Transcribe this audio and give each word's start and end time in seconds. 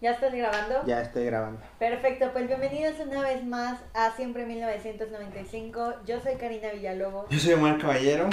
¿Ya 0.00 0.12
estás 0.12 0.32
grabando? 0.32 0.86
Ya 0.86 1.02
estoy 1.02 1.24
grabando. 1.24 1.60
Perfecto, 1.78 2.30
pues 2.32 2.46
bienvenidos 2.46 2.94
una 3.00 3.22
vez 3.22 3.44
más 3.44 3.80
a 3.94 4.12
Siempre 4.12 4.46
1995. 4.46 5.94
Yo 6.06 6.20
soy 6.20 6.36
Karina 6.36 6.70
Villalobos. 6.72 7.28
Yo 7.30 7.38
soy 7.38 7.54
Omar 7.54 7.78
Caballero. 7.78 8.30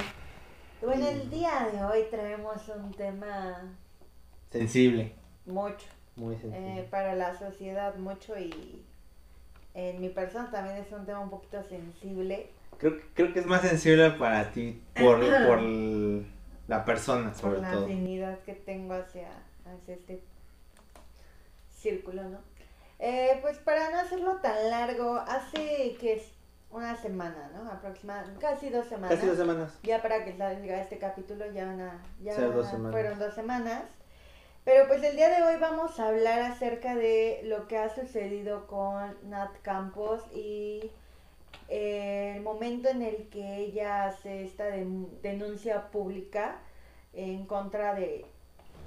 Bueno, 0.82 1.08
el 1.10 1.28
día 1.32 1.68
de 1.74 1.84
hoy 1.84 2.04
traemos 2.12 2.68
un 2.70 2.92
tema 2.94 3.64
Sensible. 4.52 5.14
mucho 5.48 5.88
Muy 6.16 6.36
sensible. 6.36 6.80
eh, 6.82 6.88
para 6.92 7.16
la 7.16 7.36
sociedad, 7.38 7.96
mucho 7.96 8.38
y 8.38 8.84
en 9.74 10.00
mi 10.02 10.10
persona 10.10 10.52
también 10.52 10.78
es 10.78 10.92
un 10.92 11.06
tema 11.06 11.20
un 11.20 11.30
poquito 11.30 11.64
sensible 11.64 12.52
Creo, 12.78 12.98
que- 12.98 13.04
creo 13.16 13.34
que 13.34 13.40
es 13.40 13.46
más 13.46 13.62
sensible 13.62 14.12
para 14.12 14.52
ti 14.52 14.82
por, 15.00 15.20
por 15.48 15.62
la 16.68 16.86
persona, 16.86 17.32
por 17.32 17.40
sobre 17.40 17.62
la 17.62 17.72
todo. 17.72 17.86
afinidad 17.86 18.38
que 18.40 18.54
tengo 18.54 18.94
hacia, 18.94 19.30
hacia 19.66 19.96
este 19.96 20.22
círculo, 21.90 22.24
¿no? 22.24 22.40
Eh, 23.00 23.38
pues 23.42 23.58
para 23.60 23.92
no 23.92 24.00
hacerlo 24.00 24.38
tan 24.42 24.70
largo, 24.70 25.16
hace 25.28 25.96
que 26.00 26.14
es 26.14 26.32
una 26.72 26.96
semana, 26.98 27.52
¿no? 27.54 27.70
Aproximadamente, 27.72 28.40
casi 28.42 28.70
dos 28.70 28.88
semanas. 28.88 29.12
Casi 29.16 29.28
dos 29.28 29.38
semanas. 29.38 29.72
Ya 29.84 30.02
para 30.02 30.26
que 30.26 30.36
salga 30.36 30.82
este 30.82 30.98
capítulo 30.98 31.46
ya, 31.52 31.66
van 31.66 31.82
a- 31.82 32.02
ya 32.24 32.34
dos 32.48 32.68
fueron 32.92 33.20
dos 33.20 33.34
semanas. 33.36 33.84
Pero 34.64 34.88
pues 34.88 35.04
el 35.04 35.16
día 35.16 35.30
de 35.30 35.44
hoy 35.44 35.58
vamos 35.60 36.00
a 36.00 36.08
hablar 36.08 36.42
acerca 36.42 36.96
de 36.96 37.42
lo 37.44 37.68
que 37.68 37.78
ha 37.78 37.94
sucedido 37.94 38.66
con 38.66 39.16
Nat 39.30 39.52
Campos 39.62 40.24
y 40.34 40.90
eh, 41.70 42.34
el 42.36 42.42
momento 42.42 42.90
en 42.90 43.04
el 43.04 43.30
que 43.30 43.58
ella 43.58 44.06
hace 44.06 44.44
esta 44.44 44.66
den- 44.66 45.20
denuncia 45.22 45.92
pública 45.92 46.58
en 47.14 47.46
contra 47.46 47.94
de, 47.94 48.26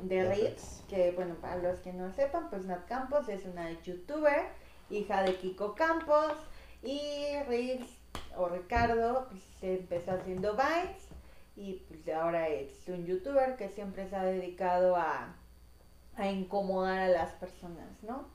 de 0.02 0.28
Riggs. 0.28 0.82
que 0.88 1.12
bueno, 1.12 1.34
para 1.36 1.56
los 1.56 1.80
que 1.80 1.92
no 1.92 2.12
sepan, 2.12 2.50
pues 2.50 2.64
Nat 2.64 2.86
Campos 2.86 3.28
es 3.28 3.44
una 3.44 3.70
youtuber, 3.82 4.46
hija 4.90 5.22
de 5.22 5.34
Kiko 5.36 5.74
Campos, 5.74 6.34
y 6.82 7.36
Riggs 7.48 7.88
o 8.36 8.48
Ricardo 8.48 9.26
pues, 9.28 9.42
se 9.60 9.78
empezó 9.80 10.12
haciendo 10.12 10.52
Vines 10.56 11.08
y 11.56 11.82
pues 11.88 12.08
ahora 12.14 12.48
es 12.48 12.86
un 12.86 13.04
youtuber 13.04 13.56
que 13.56 13.68
siempre 13.68 14.08
se 14.08 14.14
ha 14.14 14.22
dedicado 14.22 14.94
a, 14.94 15.34
a 16.16 16.28
incomodar 16.28 16.98
a 17.00 17.08
las 17.08 17.32
personas, 17.32 18.02
¿no? 18.02 18.28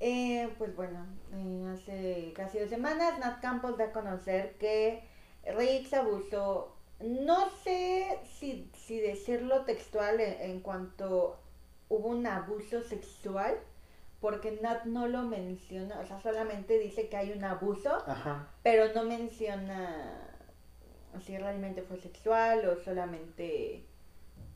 Eh, 0.00 0.48
pues 0.58 0.74
bueno, 0.76 1.06
eh, 1.32 1.64
hace 1.72 2.32
casi 2.34 2.58
dos 2.58 2.70
semanas 2.70 3.18
Nat 3.18 3.40
Campos 3.40 3.76
da 3.78 3.86
a 3.86 3.92
conocer 3.92 4.56
que 4.58 5.02
Riggs 5.44 5.92
abusó, 5.94 6.76
no 7.00 7.50
sé 7.64 8.18
si, 8.38 8.70
si 8.74 9.00
decirlo 9.00 9.64
textual 9.64 10.20
en, 10.20 10.50
en 10.50 10.60
cuanto 10.60 11.38
hubo 11.88 12.08
un 12.08 12.26
abuso 12.26 12.82
sexual, 12.82 13.56
porque 14.20 14.58
Nat 14.62 14.84
no 14.84 15.06
lo 15.06 15.22
menciona, 15.22 16.00
o 16.00 16.06
sea, 16.06 16.20
solamente 16.20 16.78
dice 16.78 17.08
que 17.08 17.16
hay 17.16 17.32
un 17.32 17.44
abuso, 17.44 18.02
Ajá. 18.06 18.48
pero 18.62 18.92
no 18.94 19.04
menciona 19.04 20.34
si 21.24 21.36
realmente 21.38 21.82
fue 21.82 21.98
sexual 21.98 22.66
o 22.68 22.76
solamente, 22.82 23.84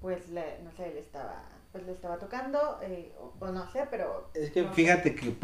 pues, 0.01 0.29
le, 0.31 0.61
no 0.63 0.73
sé, 0.73 0.93
le 0.93 1.01
estaba, 1.01 1.45
pues 1.71 1.85
le 1.87 1.93
estaba 1.93 2.19
tocando, 2.19 2.79
eh, 2.83 3.13
o, 3.19 3.35
o 3.39 3.49
no 3.53 3.71
sé, 3.71 3.87
pero... 3.91 4.31
Es 4.35 4.51
que 4.51 4.63
no 4.63 4.75
sé. 4.75 4.75
fíjate 4.75 5.15
que 5.15 5.35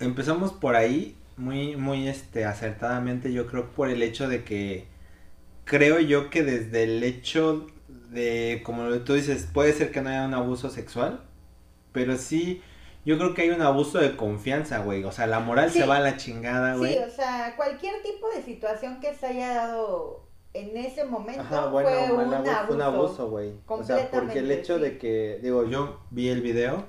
empezamos 0.00 0.52
por 0.52 0.74
ahí 0.76 1.16
muy, 1.36 1.76
muy 1.76 2.08
este, 2.08 2.44
acertadamente, 2.44 3.32
yo 3.32 3.46
creo 3.46 3.70
por 3.72 3.90
el 3.90 4.02
hecho 4.02 4.28
de 4.28 4.42
que 4.44 4.88
creo 5.66 6.00
yo 6.00 6.30
que 6.30 6.42
desde 6.42 6.84
el 6.84 7.02
hecho 7.02 7.66
de, 7.88 8.62
como 8.64 8.88
tú 9.00 9.12
dices, 9.12 9.46
puede 9.52 9.74
ser 9.74 9.90
que 9.92 10.00
no 10.00 10.08
haya 10.08 10.24
un 10.24 10.32
abuso 10.32 10.70
sexual, 10.70 11.20
pero 11.92 12.16
sí, 12.16 12.62
yo 13.04 13.18
creo 13.18 13.34
que 13.34 13.42
hay 13.42 13.50
un 13.50 13.60
abuso 13.62 13.98
de 13.98 14.16
confianza, 14.16 14.78
güey. 14.78 15.04
O 15.04 15.12
sea, 15.12 15.26
la 15.26 15.40
moral 15.40 15.70
Sí. 15.70 15.80
se 15.80 15.86
va 15.86 15.98
a 15.98 16.00
la 16.00 16.16
chingada, 16.16 16.76
güey. 16.76 16.94
Sí, 16.94 16.98
o 17.06 17.10
sea, 17.10 17.54
cualquier 17.56 18.02
tipo 18.02 18.30
de 18.30 18.42
situación 18.42 19.00
que 19.00 19.14
se 19.14 19.26
haya 19.26 19.54
dado 19.54 20.24
en 20.54 20.74
ese 20.76 21.04
momento 21.04 21.42
Ajá, 21.42 21.66
bueno, 21.66 21.90
fue, 21.90 22.12
un 22.24 22.32
abuso, 22.34 22.52
fue 22.66 22.74
un 22.76 22.82
abuso. 22.82 23.28
güey. 23.30 23.52
O 23.66 23.84
sea, 23.84 24.10
porque 24.10 24.38
el 24.38 24.50
hecho 24.50 24.76
sí. 24.76 24.82
de 24.82 24.98
que, 24.98 25.38
digo, 25.42 25.68
yo 25.68 26.00
vi 26.10 26.28
el 26.30 26.40
video 26.40 26.84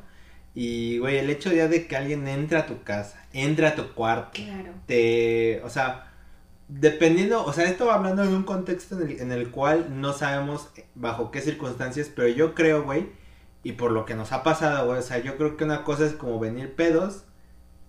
y, 0.56 0.98
güey, 1.00 1.18
el 1.18 1.30
hecho 1.30 1.52
ya 1.52 1.68
de 1.68 1.86
que 1.88 1.96
alguien 1.98 2.28
entre 2.28 2.58
a 2.60 2.66
tu 2.66 2.82
casa, 2.84 3.22
entre 3.34 3.68
a 3.68 3.76
tu 3.76 3.94
cuarto, 3.94 4.32
Claro. 4.42 4.72
te, 4.88 5.62
o 5.64 5.70
sea, 5.70 6.07
dependiendo, 6.68 7.44
o 7.46 7.54
sea, 7.54 7.66
esto 7.66 7.86
va 7.88 7.96
hablando 7.96 8.24
en 8.24 8.30
un 8.36 8.44
contexto 8.44 8.96
en 9.00 9.10
el, 9.10 9.20
en 9.22 9.32
el 9.32 9.52
cual 9.52 10.00
no 10.02 10.14
sabemos 10.14 10.70
bajo 10.96 11.32
qué 11.32 11.42
circunstancias, 11.42 12.12
pero 12.14 12.28
yo 12.28 12.54
creo, 12.56 12.84
güey, 12.84 13.10
y 13.64 13.74
por 13.74 13.92
lo 13.92 14.06
que 14.06 14.16
nos 14.16 14.32
ha 14.32 14.44
pasado, 14.44 14.86
güey, 14.88 15.00
o 15.00 15.04
sea, 15.04 15.20
yo 15.20 15.38
creo 15.38 15.58
que 15.58 15.64
una 15.64 15.84
cosa 15.84 16.06
es 16.06 16.14
como 16.14 16.40
venir 16.40 16.76
pedos, 16.76 17.24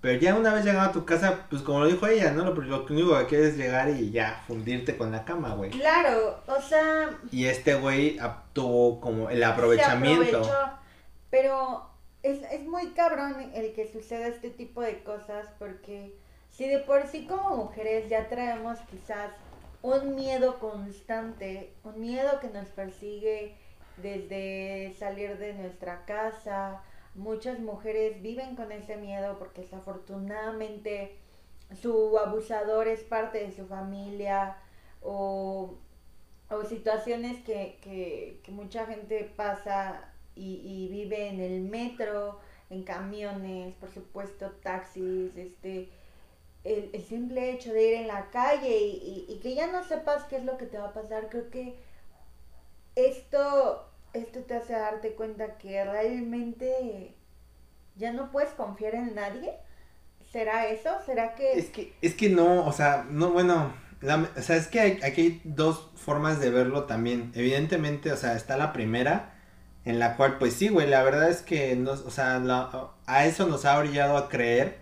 pero 0.00 0.18
ya 0.20 0.36
una 0.36 0.54
vez 0.54 0.64
llegado 0.64 0.90
a 0.90 0.92
tu 0.92 1.04
casa, 1.04 1.46
pues 1.50 1.62
como 1.62 1.80
lo 1.80 1.86
dijo 1.86 2.06
ella, 2.06 2.30
¿no? 2.30 2.44
Lo, 2.44 2.54
lo 2.54 2.86
único 2.88 3.18
que 3.18 3.26
quieres 3.26 3.48
es 3.54 3.56
llegar 3.56 3.90
y 3.90 4.10
ya 4.12 4.42
fundirte 4.46 4.96
con 4.96 5.10
la 5.10 5.24
cama, 5.24 5.54
güey. 5.54 5.70
Claro, 5.70 6.40
o 6.46 6.62
sea, 6.62 7.18
Y 7.32 7.46
este 7.46 7.74
güey 7.74 8.16
tuvo 8.52 9.00
como 9.00 9.28
el 9.28 9.38
se 9.38 9.44
aprovechamiento. 9.44 10.38
aprovechó, 10.38 10.78
pero 11.30 11.90
es, 12.22 12.42
es 12.52 12.64
muy 12.66 12.90
cabrón 12.90 13.50
el 13.54 13.72
que 13.72 13.90
suceda 13.92 14.28
este 14.28 14.50
tipo 14.50 14.82
de 14.82 15.02
cosas 15.02 15.46
porque 15.58 16.14
si 16.58 16.66
de 16.66 16.80
por 16.80 17.06
sí 17.06 17.24
como 17.24 17.56
mujeres 17.56 18.08
ya 18.08 18.28
traemos 18.28 18.80
quizás 18.90 19.30
un 19.80 20.16
miedo 20.16 20.58
constante, 20.58 21.72
un 21.84 22.00
miedo 22.00 22.40
que 22.40 22.48
nos 22.48 22.66
persigue 22.70 23.54
desde 23.96 24.92
salir 24.98 25.38
de 25.38 25.54
nuestra 25.54 26.04
casa, 26.04 26.82
muchas 27.14 27.60
mujeres 27.60 28.20
viven 28.22 28.56
con 28.56 28.72
ese 28.72 28.96
miedo 28.96 29.38
porque 29.38 29.60
desafortunadamente 29.60 31.16
su 31.80 32.18
abusador 32.18 32.88
es 32.88 33.04
parte 33.04 33.38
de 33.38 33.52
su 33.52 33.64
familia 33.66 34.56
o, 35.00 35.76
o 36.50 36.64
situaciones 36.64 37.40
que, 37.44 37.78
que, 37.82 38.40
que 38.42 38.50
mucha 38.50 38.84
gente 38.86 39.32
pasa 39.36 40.12
y, 40.34 40.56
y 40.64 40.88
vive 40.88 41.28
en 41.28 41.38
el 41.38 41.60
metro, 41.60 42.40
en 42.68 42.82
camiones, 42.82 43.76
por 43.76 43.90
supuesto, 43.90 44.50
taxis, 44.60 45.36
este, 45.36 45.88
el, 46.92 47.04
simple 47.04 47.50
hecho 47.52 47.72
de 47.72 47.88
ir 47.88 47.94
en 47.94 48.08
la 48.08 48.30
calle 48.30 48.76
y, 48.78 49.24
y- 49.28 49.32
y 49.32 49.40
que 49.40 49.54
ya 49.54 49.66
no 49.66 49.82
sepas 49.84 50.24
qué 50.24 50.36
es 50.36 50.44
lo 50.44 50.56
que 50.58 50.66
te 50.66 50.78
va 50.78 50.88
a 50.88 50.92
pasar, 50.92 51.28
creo 51.28 51.50
que 51.50 51.76
esto, 52.96 53.88
esto 54.12 54.40
te 54.40 54.54
hace 54.54 54.72
darte 54.72 55.12
cuenta 55.12 55.56
que 55.58 55.84
realmente 55.84 57.14
ya 57.96 58.12
no 58.12 58.30
puedes 58.30 58.50
confiar 58.50 58.94
en 58.94 59.14
nadie. 59.14 59.52
¿Será 60.32 60.66
eso? 60.66 60.90
¿Será 61.06 61.34
que... 61.34 61.52
Es 61.58 61.70
que, 61.70 61.94
es 62.02 62.14
que 62.14 62.28
no, 62.28 62.66
o 62.66 62.72
sea, 62.72 63.06
no, 63.08 63.30
bueno, 63.30 63.72
la- 64.02 64.28
o 64.36 64.42
sea, 64.42 64.56
es 64.56 64.66
que 64.66 64.80
hay, 64.80 65.00
aquí 65.02 65.20
hay 65.22 65.40
dos 65.44 65.90
formas 65.96 66.38
de 66.40 66.50
verlo 66.50 66.84
también. 66.84 67.32
Evidentemente, 67.34 68.12
o 68.12 68.16
sea, 68.16 68.34
está 68.36 68.56
la 68.58 68.72
primera, 68.72 69.34
en 69.86 69.98
la 69.98 70.16
cual, 70.16 70.36
pues 70.38 70.52
sí, 70.54 70.68
güey, 70.68 70.86
la 70.86 71.02
verdad 71.02 71.30
es 71.30 71.40
que, 71.42 71.74
nos, 71.76 72.00
o 72.02 72.10
sea, 72.10 72.38
la- 72.40 72.90
a 73.06 73.24
eso 73.26 73.46
nos 73.46 73.64
ha 73.64 73.78
orillado 73.78 74.16
a 74.18 74.28
creer, 74.28 74.78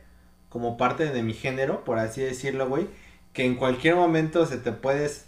como 0.57 0.79
parte 0.79 1.11
de 1.11 1.23
mi 1.23 1.35
género, 1.35 1.85
por 1.85 1.99
así 1.99 2.23
decirlo, 2.23 2.67
güey, 2.67 2.87
que 3.35 3.45
en 3.45 3.57
cualquier 3.57 3.95
momento 3.95 4.47
se 4.47 4.57
te 4.57 4.73
puedes 4.73 5.27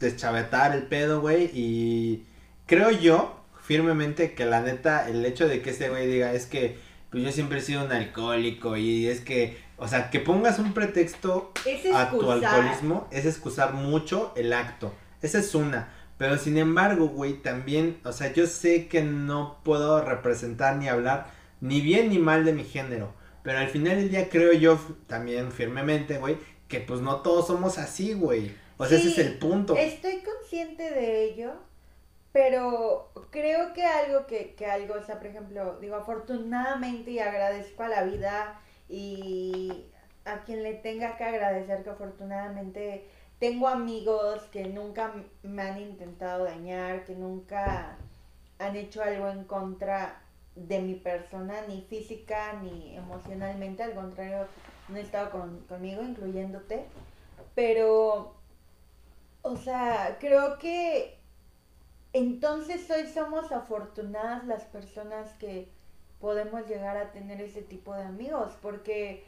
deschavetar 0.00 0.74
el 0.74 0.84
pedo, 0.84 1.20
güey, 1.20 1.50
y 1.52 2.24
creo 2.64 2.90
yo 2.90 3.38
firmemente 3.60 4.32
que 4.32 4.46
la 4.46 4.62
neta, 4.62 5.06
el 5.06 5.22
hecho 5.26 5.48
de 5.48 5.60
que 5.60 5.68
ese 5.68 5.90
güey 5.90 6.06
diga 6.06 6.32
es 6.32 6.46
que 6.46 6.78
pues 7.10 7.22
yo 7.22 7.30
siempre 7.30 7.58
he 7.58 7.60
sido 7.60 7.84
un 7.84 7.92
alcohólico 7.92 8.78
y 8.78 9.06
es 9.06 9.20
que, 9.20 9.58
o 9.76 9.86
sea, 9.86 10.08
que 10.08 10.18
pongas 10.18 10.58
un 10.58 10.72
pretexto 10.72 11.52
a 11.94 12.08
tu 12.08 12.30
alcoholismo 12.30 13.08
es 13.10 13.26
excusar 13.26 13.74
mucho 13.74 14.32
el 14.34 14.54
acto. 14.54 14.94
Esa 15.20 15.40
es 15.40 15.54
una. 15.54 15.90
Pero 16.16 16.38
sin 16.38 16.56
embargo, 16.56 17.08
güey, 17.08 17.34
también, 17.34 17.98
o 18.04 18.12
sea, 18.12 18.32
yo 18.32 18.46
sé 18.46 18.88
que 18.88 19.02
no 19.02 19.58
puedo 19.62 20.00
representar 20.02 20.76
ni 20.76 20.88
hablar 20.88 21.26
ni 21.60 21.82
bien 21.82 22.08
ni 22.08 22.18
mal 22.18 22.46
de 22.46 22.54
mi 22.54 22.64
género. 22.64 23.12
Pero 23.42 23.58
al 23.58 23.68
final 23.68 23.96
del 23.96 24.10
día 24.10 24.28
creo 24.28 24.52
yo 24.52 24.78
también 25.06 25.50
firmemente, 25.50 26.18
güey, 26.18 26.36
que 26.68 26.80
pues 26.80 27.00
no 27.00 27.22
todos 27.22 27.46
somos 27.46 27.78
así, 27.78 28.14
güey. 28.14 28.54
O 28.76 28.86
sea, 28.86 28.98
ese 28.98 29.08
es 29.08 29.18
el 29.18 29.38
punto. 29.38 29.76
Estoy 29.76 30.22
consciente 30.22 30.90
de 30.90 31.24
ello, 31.24 31.52
pero 32.32 33.10
creo 33.30 33.72
que 33.72 33.84
algo 33.84 34.26
que, 34.26 34.54
que 34.54 34.66
algo, 34.66 34.94
o 34.94 35.04
sea, 35.04 35.18
por 35.18 35.26
ejemplo, 35.26 35.78
digo, 35.80 35.96
afortunadamente 35.96 37.10
y 37.10 37.18
agradezco 37.18 37.82
a 37.82 37.88
la 37.88 38.02
vida 38.04 38.60
y 38.88 39.86
a 40.24 40.40
quien 40.44 40.62
le 40.62 40.74
tenga 40.74 41.16
que 41.16 41.24
agradecer 41.24 41.82
que 41.82 41.90
afortunadamente 41.90 43.08
tengo 43.38 43.66
amigos 43.68 44.42
que 44.52 44.64
nunca 44.66 45.12
me 45.42 45.62
han 45.62 45.80
intentado 45.80 46.44
dañar, 46.44 47.04
que 47.04 47.14
nunca 47.14 47.96
han 48.58 48.76
hecho 48.76 49.02
algo 49.02 49.28
en 49.28 49.44
contra 49.44 50.22
de 50.54 50.80
mi 50.80 50.94
persona, 50.94 51.62
ni 51.68 51.82
física 51.82 52.54
ni 52.62 52.96
emocionalmente, 52.96 53.82
al 53.82 53.94
contrario, 53.94 54.46
no 54.88 54.96
he 54.96 55.00
estado 55.00 55.30
con, 55.30 55.60
conmigo, 55.60 56.02
incluyéndote, 56.02 56.84
pero, 57.54 58.34
o 59.42 59.56
sea, 59.56 60.16
creo 60.20 60.58
que 60.58 61.18
entonces 62.12 62.90
hoy 62.90 63.06
somos 63.06 63.52
afortunadas 63.52 64.44
las 64.44 64.64
personas 64.64 65.32
que 65.34 65.68
podemos 66.20 66.68
llegar 66.68 66.96
a 66.96 67.10
tener 67.10 67.40
ese 67.40 67.62
tipo 67.62 67.94
de 67.94 68.02
amigos, 68.02 68.52
porque 68.60 69.24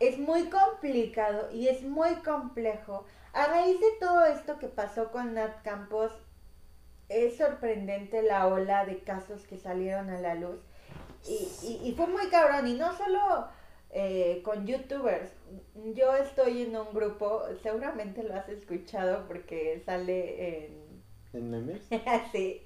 es 0.00 0.18
muy 0.18 0.48
complicado 0.48 1.52
y 1.52 1.68
es 1.68 1.82
muy 1.82 2.14
complejo. 2.16 3.04
A 3.32 3.46
raíz 3.46 3.78
de 3.78 3.92
todo 4.00 4.24
esto 4.24 4.58
que 4.58 4.66
pasó 4.66 5.12
con 5.12 5.34
Nat 5.34 5.62
Campos, 5.62 6.12
es 7.10 7.36
sorprendente 7.36 8.22
la 8.22 8.46
ola 8.46 8.86
de 8.86 8.98
casos 9.00 9.42
que 9.42 9.58
salieron 9.58 10.08
a 10.10 10.20
la 10.20 10.34
luz. 10.36 10.60
Y, 11.28 11.80
y, 11.86 11.92
fue 11.94 12.06
muy 12.06 12.28
cabrón, 12.28 12.66
y 12.66 12.74
no 12.74 12.96
solo 12.96 13.48
eh, 13.90 14.40
con 14.44 14.66
youtubers. 14.66 15.30
Yo 15.94 16.14
estoy 16.16 16.62
en 16.62 16.76
un 16.76 16.94
grupo, 16.94 17.42
seguramente 17.62 18.22
lo 18.22 18.34
has 18.34 18.48
escuchado 18.48 19.26
porque 19.26 19.82
sale 19.84 20.66
en... 20.66 20.90
¿En 21.32 21.50
memes? 21.50 21.82
sí, 22.32 22.62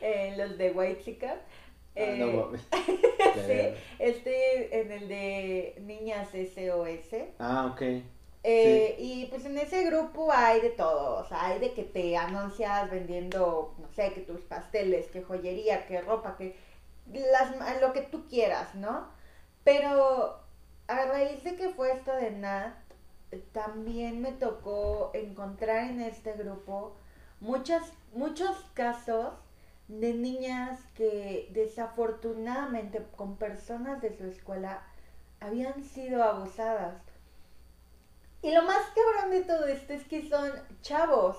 en 0.00 0.38
los 0.38 0.56
de 0.56 0.70
White 0.70 1.02
Chica. 1.04 1.36
Ah, 1.96 2.14
no 2.16 2.52
sí, 2.70 3.74
estoy 3.98 4.34
en 4.70 4.92
el 4.92 5.08
de 5.08 5.74
Niñas 5.82 6.28
SOS. 6.28 7.24
Ah, 7.40 7.72
ok. 7.72 7.82
Eh, 8.50 8.96
y 8.98 9.26
pues 9.26 9.44
en 9.44 9.58
ese 9.58 9.84
grupo 9.84 10.32
hay 10.32 10.62
de 10.62 10.70
todo, 10.70 11.16
o 11.16 11.24
sea, 11.26 11.48
hay 11.48 11.58
de 11.58 11.74
que 11.74 11.84
te 11.84 12.16
anuncias 12.16 12.90
vendiendo, 12.90 13.74
no 13.78 13.88
sé, 13.92 14.14
que 14.14 14.22
tus 14.22 14.40
pasteles, 14.40 15.08
que 15.08 15.22
joyería, 15.22 15.86
que 15.86 16.00
ropa, 16.00 16.38
que 16.38 16.56
las, 17.12 17.82
lo 17.82 17.92
que 17.92 18.00
tú 18.00 18.26
quieras, 18.26 18.74
¿no? 18.74 19.06
Pero 19.64 20.40
a 20.86 21.04
raíz 21.04 21.44
de 21.44 21.56
que 21.56 21.68
fue 21.68 21.92
esto 21.92 22.10
de 22.14 22.30
Nat, 22.30 22.74
también 23.52 24.22
me 24.22 24.32
tocó 24.32 25.10
encontrar 25.12 25.84
en 25.90 26.00
este 26.00 26.32
grupo 26.32 26.96
muchas, 27.40 27.92
muchos 28.14 28.56
casos 28.72 29.34
de 29.88 30.14
niñas 30.14 30.80
que 30.94 31.50
desafortunadamente 31.52 33.04
con 33.14 33.36
personas 33.36 34.00
de 34.00 34.16
su 34.16 34.24
escuela 34.24 34.82
habían 35.38 35.84
sido 35.84 36.24
abusadas. 36.24 36.94
Y 38.42 38.52
lo 38.52 38.62
más 38.62 38.82
cabrón 38.94 39.30
de 39.30 39.42
todo 39.42 39.66
esto 39.66 39.92
es 39.92 40.04
que 40.04 40.28
son 40.28 40.50
chavos. 40.80 41.36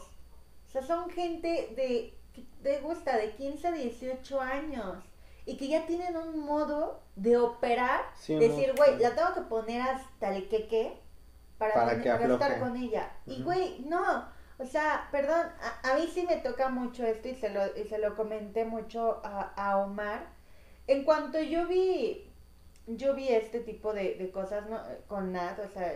O 0.67 0.71
sea, 0.71 0.81
son 0.81 1.09
gente 1.09 1.73
de, 1.75 2.13
de 2.61 2.79
gusta, 2.81 3.17
de 3.17 3.31
15 3.31 3.67
a 3.67 3.71
18 3.71 4.41
años. 4.41 5.03
Y 5.45 5.57
que 5.57 5.67
ya 5.67 5.85
tienen 5.85 6.15
un 6.15 6.39
modo 6.39 7.01
de 7.15 7.37
operar. 7.37 8.01
decir, 8.27 8.73
güey, 8.75 8.99
la 8.99 9.15
tengo 9.15 9.33
que 9.33 9.41
poner 9.41 9.81
hasta 9.81 10.35
el 10.35 10.47
queque 10.47 10.99
para, 11.57 11.73
para, 11.73 11.93
estar 11.93 12.59
con 12.59 12.75
ella. 12.75 13.11
Y, 13.25 13.41
güey, 13.43 13.79
no. 13.87 14.27
O 14.59 14.65
sea, 14.65 15.07
perdón, 15.11 15.47
a, 15.83 15.95
mí 15.95 16.07
sí 16.13 16.25
me 16.27 16.35
toca 16.35 16.67
mucho 16.67 17.05
esto 17.05 17.29
y 17.29 17.35
se 17.35 17.49
lo, 17.49 17.61
y 17.77 17.85
se 17.85 17.97
lo 17.97 18.15
comenté 18.15 18.65
mucho 18.65 19.21
a, 19.23 19.53
a 19.55 19.77
Omar. 19.77 20.27
En 20.85 21.05
cuanto 21.05 21.39
yo 21.39 21.65
vi, 21.65 22.29
yo 22.85 23.15
vi 23.15 23.29
este 23.29 23.61
tipo 23.61 23.93
de, 23.93 24.15
de 24.15 24.31
cosas 24.31 24.69
¿no? 24.69 24.81
con 25.07 25.31
Nat, 25.31 25.59
o 25.59 25.69
sea, 25.69 25.93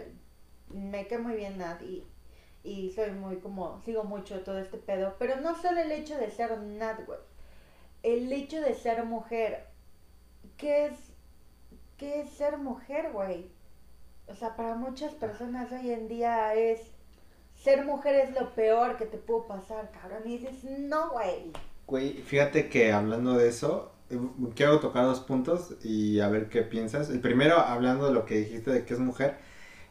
me 0.70 1.08
quedé 1.08 1.20
muy 1.20 1.36
bien 1.36 1.58
Nat 1.58 1.82
y, 1.82 2.06
y 2.64 2.92
soy 2.92 3.12
muy 3.12 3.38
como, 3.38 3.82
sigo 3.82 4.04
mucho 4.04 4.42
todo 4.42 4.60
este 4.60 4.78
pedo, 4.78 5.16
pero 5.20 5.38
no 5.42 5.60
solo 5.62 5.80
el 5.82 5.92
hecho 5.92 6.18
de 6.18 6.32
ser 6.32 6.58
Nat, 6.60 7.06
güey, 7.06 7.20
el 8.04 8.32
hecho 8.32 8.62
de 8.62 8.76
ser 8.76 9.06
mujer, 9.06 9.68
¿qué 10.58 10.88
es, 10.88 10.94
qué 11.98 12.22
es 12.22 12.30
ser 12.30 12.58
mujer, 12.58 13.12
güey? 13.12 13.50
O 14.28 14.36
sea, 14.36 14.56
para 14.56 14.76
muchas 14.76 15.14
personas 15.14 15.72
hoy 15.72 15.92
en 15.92 16.08
día 16.08 16.54
es, 16.54 16.80
ser 17.56 17.86
mujer 17.86 18.16
es 18.16 18.34
lo 18.34 18.54
peor 18.54 18.98
que 18.98 19.06
te 19.06 19.18
pudo 19.18 19.48
pasar, 19.48 19.92
cabrón, 19.92 20.22
y 20.26 20.38
dices, 20.38 20.64
no, 20.64 21.12
güey. 21.12 21.52
Güey, 21.88 22.14
fíjate 22.14 22.70
que 22.70 22.92
hablando 22.92 23.38
de 23.38 23.50
eso, 23.50 23.94
eh, 24.10 24.20
quiero 24.56 24.80
tocar 24.80 25.06
dos 25.06 25.20
puntos 25.22 25.76
y 25.84 26.20
a 26.20 26.30
ver 26.30 26.50
qué 26.50 26.62
piensas. 26.62 27.10
El 27.10 27.20
primero, 27.20 27.58
hablando 27.58 28.08
de 28.08 28.14
lo 28.14 28.26
que 28.26 28.36
dijiste 28.36 28.72
de 28.72 28.86
que 28.86 28.94
es 28.94 29.00
mujer, 29.00 29.38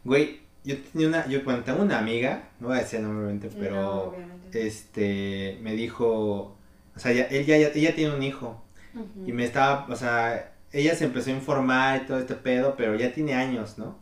güey, 0.04 0.41
yo 0.64 0.76
tenía 0.92 1.08
una, 1.08 1.26
yo 1.26 1.44
cuando 1.44 1.64
tengo 1.64 1.82
una 1.82 1.98
amiga, 1.98 2.50
no 2.60 2.68
voy 2.68 2.78
a 2.78 2.80
decir 2.80 3.00
el 3.00 3.50
pero 3.58 4.14
este, 4.52 5.58
me 5.62 5.74
dijo, 5.74 6.56
o 6.94 6.98
sea, 6.98 7.10
ella, 7.10 7.56
ella, 7.56 7.94
tiene 7.94 8.14
un 8.14 8.22
hijo 8.22 8.62
y 9.26 9.32
me 9.32 9.44
estaba, 9.44 9.86
o 9.88 9.96
sea, 9.96 10.52
ella 10.72 10.94
se 10.94 11.04
empezó 11.04 11.30
a 11.30 11.34
informar 11.34 12.02
y 12.02 12.06
todo 12.06 12.18
este 12.18 12.34
pedo, 12.34 12.74
pero 12.76 12.94
ya 12.94 13.12
tiene 13.12 13.34
años, 13.34 13.78
¿no? 13.78 13.98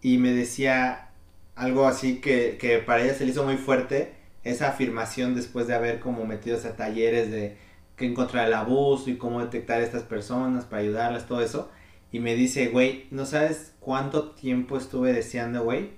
Y 0.00 0.18
me 0.18 0.32
decía 0.32 1.10
algo 1.54 1.86
así 1.86 2.20
que, 2.20 2.58
que 2.58 2.78
para 2.78 3.04
ella 3.04 3.14
se 3.14 3.24
le 3.24 3.30
hizo 3.30 3.44
muy 3.44 3.56
fuerte, 3.56 4.14
esa 4.44 4.68
afirmación 4.68 5.34
después 5.34 5.66
de 5.66 5.74
haber 5.74 6.00
como 6.00 6.24
metido 6.24 6.56
a 6.56 6.76
talleres 6.76 7.30
de 7.30 7.56
que 7.96 8.06
encontrar 8.06 8.48
el 8.48 8.54
abuso 8.54 9.10
y 9.10 9.16
cómo 9.16 9.40
detectar 9.40 9.80
a 9.80 9.84
estas 9.84 10.02
personas 10.02 10.64
para 10.64 10.82
ayudarlas, 10.82 11.26
todo 11.26 11.42
eso. 11.42 11.70
Y 12.12 12.20
me 12.20 12.34
dice, 12.34 12.68
güey, 12.68 13.06
no 13.10 13.24
sabes 13.24 13.74
cuánto 13.80 14.32
tiempo 14.32 14.76
estuve 14.76 15.14
deseando, 15.14 15.64
güey, 15.64 15.90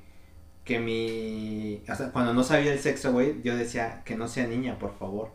que 0.64 0.78
mi... 0.78 1.82
O 1.90 1.94
sea, 1.96 2.12
cuando 2.12 2.32
no 2.32 2.44
sabía 2.44 2.72
el 2.72 2.78
sexo, 2.78 3.12
güey, 3.12 3.42
yo 3.42 3.56
decía 3.56 4.02
que 4.04 4.14
no 4.14 4.28
sea 4.28 4.46
niña, 4.46 4.78
por 4.78 4.96
favor. 4.96 5.32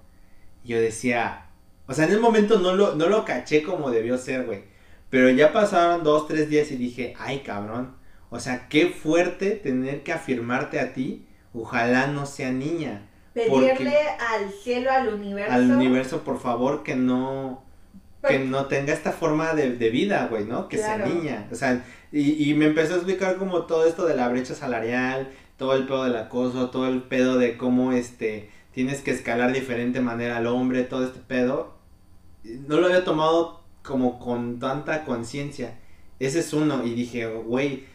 Y 0.64 0.70
yo 0.70 0.80
decía... 0.80 1.48
O 1.86 1.94
sea, 1.94 2.06
en 2.06 2.12
el 2.12 2.22
momento 2.22 2.60
no 2.60 2.76
lo, 2.76 2.96
no 2.96 3.10
lo 3.10 3.26
caché 3.26 3.62
como 3.62 3.92
debió 3.92 4.18
ser, 4.18 4.46
güey. 4.46 4.64
Pero 5.10 5.30
ya 5.30 5.52
pasaron 5.52 6.04
dos, 6.04 6.28
tres 6.28 6.50
días 6.50 6.72
y 6.72 6.78
dije, 6.78 7.14
ay, 7.20 7.40
cabrón. 7.40 7.96
O 8.30 8.40
sea, 8.40 8.70
qué 8.70 8.88
fuerte 8.88 9.52
tener 9.52 10.04
que 10.04 10.14
afirmarte 10.14 10.80
a 10.80 10.94
ti, 10.94 11.26
ojalá 11.54 12.08
no 12.08 12.26
sea 12.26 12.52
niña. 12.52 13.10
Pedirle 13.34 13.98
al 14.20 14.52
cielo, 14.52 14.92
al 14.92 15.14
universo. 15.14 15.54
Al 15.54 15.72
universo, 15.72 16.24
por 16.24 16.40
favor, 16.40 16.84
que 16.84 16.96
no 16.96 17.66
que 18.28 18.40
no 18.40 18.66
tenga 18.66 18.94
esta 18.94 19.12
forma 19.12 19.54
de, 19.54 19.90
vida, 19.90 20.28
güey, 20.30 20.46
¿no? 20.46 20.68
Que 20.68 20.78
sea 20.78 20.98
niña. 20.98 21.48
O 21.52 21.56
sea, 21.56 21.86
y, 22.12 22.50
y, 22.50 22.54
me 22.54 22.66
empezó 22.66 22.94
a 22.94 22.98
explicar 22.98 23.38
como 23.38 23.64
todo 23.64 23.86
esto 23.86 24.06
de 24.06 24.16
la 24.16 24.28
brecha 24.30 24.56
salarial, 24.56 25.30
todo 25.58 25.76
el 25.76 25.86
pedo 25.86 26.04
del 26.04 26.16
acoso, 26.16 26.70
todo 26.70 26.88
el 26.88 27.04
pedo 27.04 27.38
de 27.38 27.58
cómo 27.58 27.92
este 27.92 28.50
tienes 28.74 29.02
que 29.02 29.12
escalar 29.12 29.52
de 29.52 29.60
diferente 29.60 30.00
manera 30.00 30.38
al 30.38 30.48
hombre, 30.48 30.84
todo 30.84 31.06
este 31.06 31.20
pedo. 31.20 31.76
No 32.44 32.80
lo 32.80 32.88
había 32.88 33.04
tomado 33.04 33.64
como 33.84 34.20
con 34.20 34.60
tanta 34.60 35.04
conciencia. 35.06 35.78
Ese 36.20 36.40
es 36.40 36.54
uno. 36.54 36.86
Y 36.86 36.94
dije, 36.94 37.28
güey, 37.28 37.86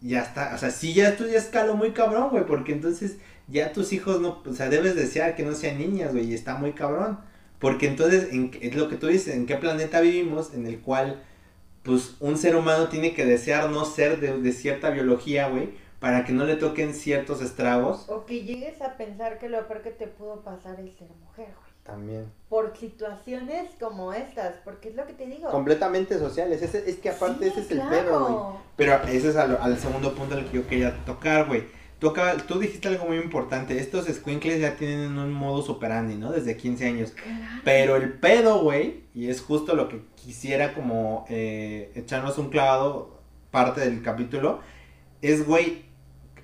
ya 0.00 0.22
está. 0.22 0.54
O 0.54 0.58
sea, 0.58 0.70
sí, 0.70 0.94
ya 0.94 1.08
esto 1.08 1.26
ya 1.26 1.38
escaló 1.38 1.74
muy 1.76 1.92
cabrón, 1.92 2.30
güey, 2.30 2.46
porque 2.46 2.72
entonces 2.72 3.18
ya 3.48 3.72
tus 3.72 3.92
hijos 3.92 4.20
no, 4.20 4.42
o 4.44 4.52
sea, 4.52 4.68
debes 4.68 4.94
desear 4.94 5.34
que 5.34 5.42
no 5.42 5.54
sean 5.54 5.78
niñas, 5.78 6.12
güey, 6.12 6.30
y 6.30 6.34
está 6.34 6.56
muy 6.56 6.72
cabrón. 6.72 7.18
Porque 7.58 7.88
entonces, 7.88 8.32
en, 8.32 8.50
es 8.60 8.74
lo 8.76 8.88
que 8.88 8.96
tú 8.96 9.08
dices, 9.08 9.34
¿en 9.34 9.46
qué 9.46 9.56
planeta 9.56 10.00
vivimos 10.00 10.54
en 10.54 10.66
el 10.66 10.80
cual, 10.80 11.22
pues, 11.82 12.16
un 12.20 12.36
ser 12.36 12.56
humano 12.56 12.88
tiene 12.88 13.14
que 13.14 13.24
desear 13.24 13.70
no 13.70 13.84
ser 13.84 14.20
de, 14.20 14.52
cierta 14.52 14.90
biología, 14.90 15.48
güey, 15.48 15.70
para 15.98 16.24
que 16.24 16.32
no 16.32 16.44
le 16.44 16.54
toquen 16.54 16.94
ciertos 16.94 17.42
estragos? 17.42 18.08
O 18.08 18.24
que 18.26 18.44
llegues 18.44 18.80
a 18.80 18.96
pensar 18.96 19.38
que 19.38 19.48
lo 19.48 19.66
peor 19.66 19.82
que 19.82 19.90
te 19.90 20.06
pudo 20.06 20.42
pasar 20.42 20.78
es 20.80 20.94
ser 20.94 21.08
mujer, 21.20 21.46
güey. 21.46 21.68
También. 21.82 22.30
Por 22.50 22.76
situaciones 22.76 23.70
como 23.80 24.12
estas, 24.12 24.56
porque 24.62 24.90
es 24.90 24.94
lo 24.94 25.06
que 25.06 25.14
te 25.14 25.24
digo. 25.24 25.48
Completamente 25.48 26.18
sociales, 26.18 26.60
es, 26.60 26.74
es 26.74 26.96
que 26.96 27.08
aparte 27.08 27.48
ese 27.48 27.60
es 27.60 27.70
el 27.70 27.80
pedo, 27.80 28.26
güey. 28.26 28.60
Pero 28.76 29.02
ese 29.08 29.30
es 29.30 29.36
al, 29.36 29.56
al 29.56 29.78
segundo 29.78 30.14
punto 30.14 30.34
al 30.34 30.44
que 30.44 30.58
yo 30.58 30.66
quería 30.68 30.94
tocar, 31.06 31.46
güey 31.46 31.77
Tú, 31.98 32.14
tú 32.46 32.60
dijiste 32.60 32.88
algo 32.88 33.06
muy 33.06 33.16
importante. 33.16 33.78
Estos 33.78 34.06
squinkles 34.06 34.60
ya 34.60 34.76
tienen 34.76 35.18
un 35.18 35.32
modo 35.32 35.60
operandi, 35.72 36.14
¿no? 36.14 36.30
Desde 36.30 36.56
15 36.56 36.86
años. 36.86 37.12
Pero 37.64 37.96
el 37.96 38.12
pedo, 38.12 38.60
güey, 38.62 39.02
y 39.14 39.28
es 39.28 39.40
justo 39.40 39.74
lo 39.74 39.88
que 39.88 40.02
quisiera 40.14 40.74
como 40.74 41.24
eh, 41.28 41.90
echarnos 41.96 42.38
un 42.38 42.50
clavado, 42.50 43.18
parte 43.50 43.80
del 43.80 44.02
capítulo, 44.02 44.60
es, 45.22 45.44
güey, 45.44 45.86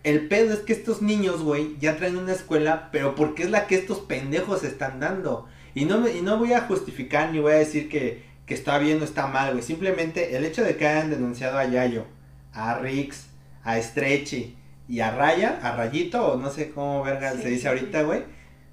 el 0.03 0.27
pedo 0.27 0.53
es 0.53 0.61
que 0.61 0.73
estos 0.73 1.03
niños, 1.03 1.43
güey, 1.43 1.77
ya 1.79 1.97
traen 1.97 2.17
una 2.17 2.33
escuela, 2.33 2.89
pero 2.91 3.15
porque 3.15 3.45
es 3.45 3.51
la 3.51 3.69
que 3.69 3.77
estos 3.77 4.01
pendejos 4.01 4.65
están 4.65 4.99
dando. 4.99 5.47
Y 5.73 5.85
no, 5.85 6.01
me, 6.01 6.11
y 6.17 6.21
no 6.21 6.37
voy 6.37 6.53
a 6.53 6.63
justificar 6.63 7.33
ni 7.33 7.39
voy 7.39 7.53
a 7.53 7.57
decir 7.57 7.89
que, 7.89 8.25
que 8.45 8.55
está 8.55 8.79
bien 8.79 9.01
o 9.01 9.05
está 9.05 9.29
mal, 9.29 9.53
güey. 9.53 9.63
Simplemente 9.63 10.37
el 10.37 10.45
hecho 10.45 10.65
de 10.65 10.77
que 10.77 10.89
hayan 10.89 11.11
denunciado 11.11 11.59
a 11.59 11.65
Yayo, 11.65 12.07
a 12.53 12.79
Rix, 12.81 13.27
a 13.63 13.81
Stretchy 13.81 14.57
y 14.89 15.01
a 15.01 15.11
Raya, 15.11 15.61
a 15.63 15.77
Rayito, 15.77 16.33
o 16.33 16.37
no 16.37 16.51
sé 16.51 16.71
cómo 16.71 17.03
verga 17.03 17.33
se 17.33 17.49
dice 17.49 17.69
ahorita, 17.69 18.03
güey. 18.03 18.25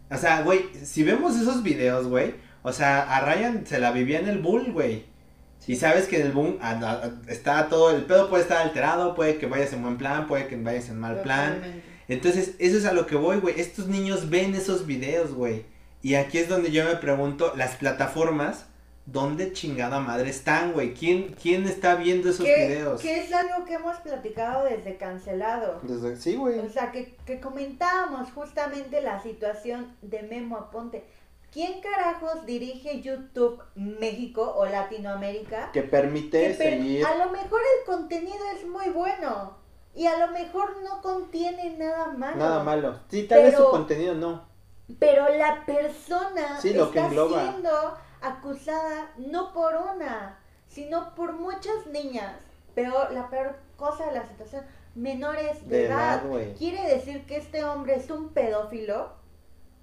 O 0.09 0.17
sea, 0.17 0.41
güey, 0.41 0.65
si 0.83 1.03
vemos 1.03 1.39
esos 1.39 1.63
videos, 1.63 2.07
güey, 2.07 2.35
o 2.63 2.73
sea, 2.73 3.01
a 3.01 3.21
Ryan 3.21 3.65
se 3.65 3.79
la 3.79 3.91
vivía 3.91 4.19
en 4.19 4.27
el 4.27 4.39
bull, 4.39 4.71
güey. 4.71 5.05
Y 5.67 5.75
sabes 5.75 6.07
que 6.07 6.19
en 6.19 6.27
el 6.27 6.31
boom 6.31 6.57
está 7.27 7.69
todo, 7.69 7.95
el 7.95 8.03
pedo 8.03 8.29
puede 8.29 8.43
estar 8.43 8.61
alterado, 8.65 9.15
puede 9.15 9.37
que 9.37 9.45
vayas 9.45 9.71
en 9.73 9.83
buen 9.83 9.97
plan, 9.97 10.27
puede 10.27 10.47
que 10.47 10.55
vayas 10.55 10.89
en 10.89 10.99
mal 10.99 11.21
plan. 11.21 11.83
Entonces, 12.07 12.55
eso 12.59 12.77
es 12.77 12.85
a 12.85 12.93
lo 12.93 13.05
que 13.05 13.15
voy, 13.15 13.37
güey. 13.37 13.59
Estos 13.59 13.87
niños 13.87 14.29
ven 14.29 14.55
esos 14.55 14.85
videos, 14.85 15.33
güey. 15.33 15.65
Y 16.01 16.15
aquí 16.15 16.39
es 16.39 16.49
donde 16.49 16.71
yo 16.71 16.83
me 16.83 16.95
pregunto, 16.95 17.53
las 17.55 17.75
plataformas 17.75 18.65
¿dónde 19.05 19.53
chingada 19.53 19.99
madre 19.99 20.29
están, 20.29 20.73
güey? 20.73 20.93
¿Quién, 20.93 21.35
¿Quién 21.41 21.65
está 21.67 21.95
viendo 21.95 22.29
esos 22.29 22.45
videos? 22.45 23.01
Que 23.01 23.19
es 23.19 23.33
algo 23.33 23.65
que 23.65 23.73
hemos 23.75 23.97
platicado 23.97 24.65
desde 24.65 24.97
cancelado. 24.97 25.79
Desde, 25.83 26.15
sí, 26.17 26.35
güey. 26.35 26.59
O 26.59 26.69
sea, 26.69 26.91
que, 26.91 27.15
que 27.25 27.39
comentábamos 27.39 28.31
justamente 28.31 29.01
la 29.01 29.21
situación 29.21 29.95
de 30.01 30.21
Memo 30.23 30.57
Aponte. 30.57 31.03
¿Quién 31.51 31.81
carajos 31.81 32.45
dirige 32.45 33.01
YouTube 33.01 33.61
México 33.75 34.53
o 34.55 34.65
Latinoamérica? 34.65 35.71
Que 35.73 35.81
permite 35.81 36.47
Que 36.49 36.53
per- 36.53 36.73
seguir. 36.77 37.05
A 37.05 37.17
lo 37.17 37.31
mejor 37.31 37.59
el 37.79 37.85
contenido 37.85 38.39
es 38.57 38.65
muy 38.65 38.89
bueno 38.89 39.57
y 39.93 40.05
a 40.05 40.17
lo 40.17 40.31
mejor 40.31 40.77
no 40.81 41.01
contiene 41.01 41.75
nada 41.77 42.07
malo. 42.13 42.37
Nada 42.37 42.63
malo. 42.63 42.99
Sí, 43.09 43.23
tal 43.23 43.43
vez 43.43 43.57
su 43.57 43.69
contenido 43.69 44.13
no. 44.15 44.45
Pero 44.97 45.27
la 45.37 45.65
persona 45.65 46.59
Sí, 46.61 46.73
lo 46.73 46.89
que 46.91 46.99
está 46.99 47.09
engloba. 47.09 47.41
siendo 47.49 47.97
acusada 48.21 49.11
no 49.17 49.53
por 49.53 49.75
una, 49.75 50.39
sino 50.67 51.13
por 51.15 51.33
muchas 51.33 51.87
niñas. 51.91 52.35
Peor, 52.75 53.11
la 53.11 53.29
peor 53.29 53.57
cosa 53.75 54.05
de 54.05 54.13
la 54.13 54.27
situación, 54.27 54.63
menores 54.95 55.67
de, 55.67 55.77
De 55.77 55.85
edad. 55.87 56.23
¿Quiere 56.57 56.87
decir 56.87 57.25
que 57.25 57.37
este 57.37 57.63
hombre 57.63 57.95
es 57.95 58.09
un 58.09 58.29
pedófilo? 58.29 59.13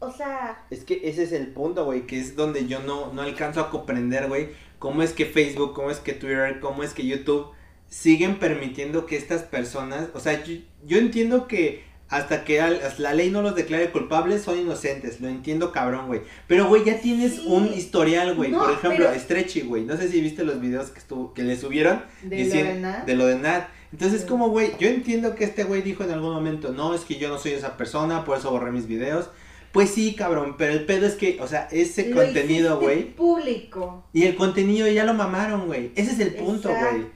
O 0.00 0.12
sea, 0.12 0.64
Es 0.70 0.84
que 0.84 1.00
ese 1.08 1.24
es 1.24 1.32
el 1.32 1.48
punto, 1.48 1.84
güey, 1.84 2.06
que 2.06 2.18
es 2.20 2.36
donde 2.36 2.66
yo 2.66 2.80
no, 2.80 3.12
no 3.12 3.22
alcanzo 3.22 3.60
a 3.60 3.70
comprender, 3.70 4.28
güey, 4.28 4.50
cómo 4.78 5.02
es 5.02 5.12
que 5.12 5.26
Facebook, 5.26 5.74
cómo 5.74 5.90
es 5.90 5.98
que 5.98 6.12
Twitter, 6.12 6.60
cómo 6.60 6.84
es 6.84 6.94
que 6.94 7.04
YouTube 7.04 7.50
siguen 7.88 8.38
permitiendo 8.38 9.06
que 9.06 9.16
estas 9.16 9.42
personas, 9.42 10.08
o 10.14 10.20
sea, 10.20 10.44
yo, 10.44 10.54
yo 10.84 10.98
entiendo 10.98 11.48
que 11.48 11.84
hasta 12.08 12.44
que 12.44 12.60
al- 12.60 12.80
la 12.98 13.12
ley 13.14 13.30
no 13.30 13.42
los 13.42 13.54
declare 13.54 13.90
culpables 13.90 14.42
son 14.42 14.58
inocentes, 14.58 15.20
lo 15.20 15.28
entiendo 15.28 15.72
cabrón, 15.72 16.06
güey, 16.06 16.22
pero 16.46 16.66
güey, 16.66 16.84
ya 16.84 17.00
tienes 17.00 17.34
Sí. 17.36 17.44
un 17.46 17.66
historial, 17.72 18.34
güey, 18.34 18.50
No, 18.50 18.60
por 18.60 18.70
ejemplo, 18.72 19.06
pero- 19.10 19.20
Stretchy, 19.20 19.60
güey, 19.62 19.84
no 19.84 19.96
sé 19.96 20.08
si 20.08 20.20
viste 20.20 20.44
los 20.44 20.60
videos 20.60 20.90
que 20.90 20.98
estuvo, 20.98 21.34
que 21.34 21.42
le 21.42 21.56
subieron 21.56 22.02
de 22.22 22.36
dicien- 22.36 22.66
Lorena. 22.66 23.02
de 23.06 23.14
lo 23.14 23.26
de 23.26 23.36
Nat. 23.38 23.68
Entonces, 23.92 24.22
Sí. 24.22 24.26
como, 24.26 24.50
güey, 24.50 24.72
yo 24.78 24.88
entiendo 24.88 25.34
que 25.34 25.44
este 25.44 25.64
güey 25.64 25.82
dijo 25.82 26.04
en 26.04 26.10
algún 26.10 26.32
momento, 26.34 26.72
no, 26.72 26.94
es 26.94 27.02
que 27.02 27.16
yo 27.16 27.28
no 27.28 27.38
soy 27.38 27.52
esa 27.52 27.76
persona, 27.76 28.24
por 28.24 28.36
eso 28.38 28.50
borré 28.50 28.70
mis 28.70 28.86
videos. 28.86 29.30
Pues 29.72 29.90
sí, 29.90 30.14
cabrón, 30.14 30.56
pero 30.56 30.72
el 30.72 30.86
pedo 30.86 31.06
es 31.06 31.14
que, 31.14 31.38
o 31.40 31.46
sea, 31.46 31.68
ese 31.70 32.08
Lo 32.08 32.16
contenido, 32.16 32.80
güey, 32.80 33.14
público. 33.14 34.04
y 34.14 34.24
el 34.24 34.34
contenido 34.34 34.88
ya 34.88 35.04
lo 35.04 35.12
mamaron, 35.14 35.66
güey. 35.66 35.92
Ese 35.94 36.12
es 36.12 36.20
el 36.20 36.34
punto, 36.34 36.70
güey. 36.70 37.06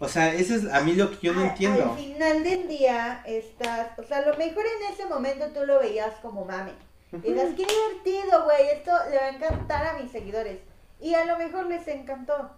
O 0.00 0.08
sea, 0.08 0.32
eso 0.32 0.54
es 0.54 0.72
a 0.72 0.80
mí 0.80 0.94
lo 0.94 1.10
que 1.10 1.26
yo 1.26 1.32
no 1.32 1.42
entiendo. 1.42 1.90
Al 1.90 1.98
final 1.98 2.44
del 2.44 2.68
día 2.68 3.22
estás, 3.26 3.98
o 3.98 4.04
sea, 4.04 4.18
a 4.18 4.26
lo 4.26 4.36
mejor 4.36 4.64
en 4.64 4.92
ese 4.92 5.06
momento 5.06 5.48
tú 5.48 5.66
lo 5.66 5.80
veías 5.80 6.14
como 6.22 6.44
mame. 6.44 6.72
Y 7.12 7.16
digas, 7.16 7.48
qué 7.56 7.64
divertido, 7.64 8.44
güey, 8.44 8.68
esto 8.68 8.92
le 9.10 9.16
va 9.16 9.24
a 9.24 9.28
encantar 9.30 9.86
a 9.86 9.98
mis 9.98 10.12
seguidores. 10.12 10.58
Y 11.00 11.14
a 11.14 11.24
lo 11.24 11.38
mejor 11.38 11.66
les 11.66 11.88
encantó. 11.88 12.50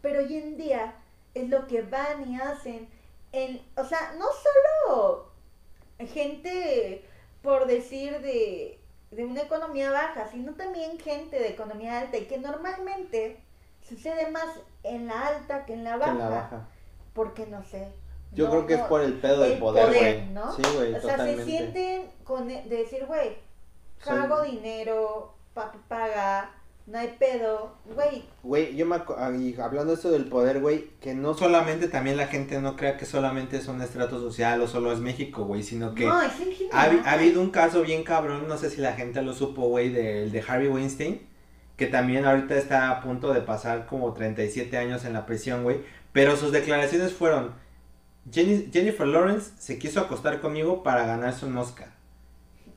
Pero 0.00 0.20
hoy 0.20 0.36
en 0.36 0.56
día 0.56 0.94
es 1.34 1.48
lo 1.48 1.66
que 1.66 1.82
van 1.82 2.30
y 2.30 2.40
hacen. 2.40 2.88
En, 3.32 3.60
o 3.76 3.84
sea, 3.84 4.14
no 4.18 4.26
solo 4.26 5.32
gente, 6.12 7.04
por 7.42 7.66
decir, 7.66 8.20
de, 8.20 8.80
de 9.10 9.24
una 9.24 9.42
economía 9.42 9.90
baja, 9.90 10.28
sino 10.30 10.54
también 10.54 10.98
gente 10.98 11.38
de 11.38 11.48
economía 11.48 12.00
alta. 12.00 12.16
Y 12.16 12.24
que 12.24 12.38
normalmente 12.38 13.38
sucede 13.88 14.30
más 14.30 14.46
en 14.82 15.06
la 15.06 15.26
alta 15.28 15.64
que 15.64 15.74
en 15.74 15.84
la 15.84 15.96
baja. 15.96 16.12
en 16.12 16.18
la 16.18 16.28
baja. 16.28 16.68
Porque 17.12 17.46
no 17.46 17.64
sé. 17.64 17.88
Yo 18.32 18.44
no- 18.44 18.50
creo 18.50 18.66
que 18.66 18.74
es 18.74 18.80
por 18.82 19.00
el 19.00 19.14
pedo 19.14 19.40
del 19.42 19.52
el 19.52 19.58
poder, 19.58 19.86
güey. 19.88 20.26
¿no? 20.32 20.54
Sí, 20.54 20.62
güey, 20.76 20.90
o 20.94 21.00
sea, 21.00 21.12
totalmente. 21.12 21.44
se 21.44 21.50
sienten 21.50 22.10
con 22.24 22.50
e- 22.50 22.64
de 22.68 22.76
decir, 22.76 23.04
güey, 23.06 23.36
Soy- 24.02 24.18
pago 24.18 24.42
dinero, 24.42 25.34
papi 25.54 25.78
paga, 25.88 26.50
no 26.86 26.98
hay 26.98 27.16
pedo, 27.18 27.74
güey. 27.94 28.24
Güey, 28.42 28.76
yo 28.76 28.86
me 28.86 28.96
y 29.38 29.58
hablando 29.60 29.92
de 29.92 29.94
esto 29.94 30.10
del 30.10 30.26
poder, 30.26 30.60
güey, 30.60 30.90
que 31.00 31.14
no 31.14 31.34
solamente 31.34 31.88
también 31.88 32.16
la 32.16 32.26
gente 32.28 32.60
no 32.60 32.76
crea 32.76 32.96
que 32.96 33.06
solamente 33.06 33.56
es 33.56 33.66
un 33.68 33.80
estrato 33.82 34.20
social 34.20 34.60
o 34.60 34.66
solo 34.68 34.92
es 34.92 35.00
México, 35.00 35.44
güey, 35.44 35.62
sino 35.62 35.94
que 35.94 36.04
No, 36.06 36.20
es 36.22 36.32
ha, 36.72 36.82
ha 36.82 37.12
habido 37.12 37.40
un 37.40 37.50
caso 37.50 37.82
bien 37.82 38.04
cabrón, 38.04 38.46
no 38.48 38.56
sé 38.58 38.70
si 38.70 38.80
la 38.80 38.92
gente 38.92 39.20
lo 39.22 39.32
supo, 39.32 39.62
güey, 39.68 39.88
del 39.90 40.30
de 40.32 40.40
Harvey 40.46 40.68
Weinstein, 40.68 41.26
que 41.78 41.86
también 41.86 42.26
ahorita 42.26 42.56
está 42.58 42.90
a 42.90 43.00
punto 43.00 43.32
de 43.32 43.40
pasar 43.40 43.86
como 43.86 44.12
37 44.12 44.76
años 44.76 45.06
en 45.06 45.14
la 45.14 45.24
prisión, 45.24 45.62
güey, 45.62 45.78
pero 46.12 46.36
sus 46.36 46.52
declaraciones 46.52 47.14
fueron, 47.14 47.52
"Jenny- 48.30 48.68
Jennifer 48.72 49.06
Lawrence 49.06 49.52
se 49.58 49.78
quiso 49.78 50.00
acostar 50.00 50.40
conmigo 50.40 50.82
para 50.82 51.06
ganarse 51.06 51.46
un 51.46 51.56
Oscar. 51.56 51.88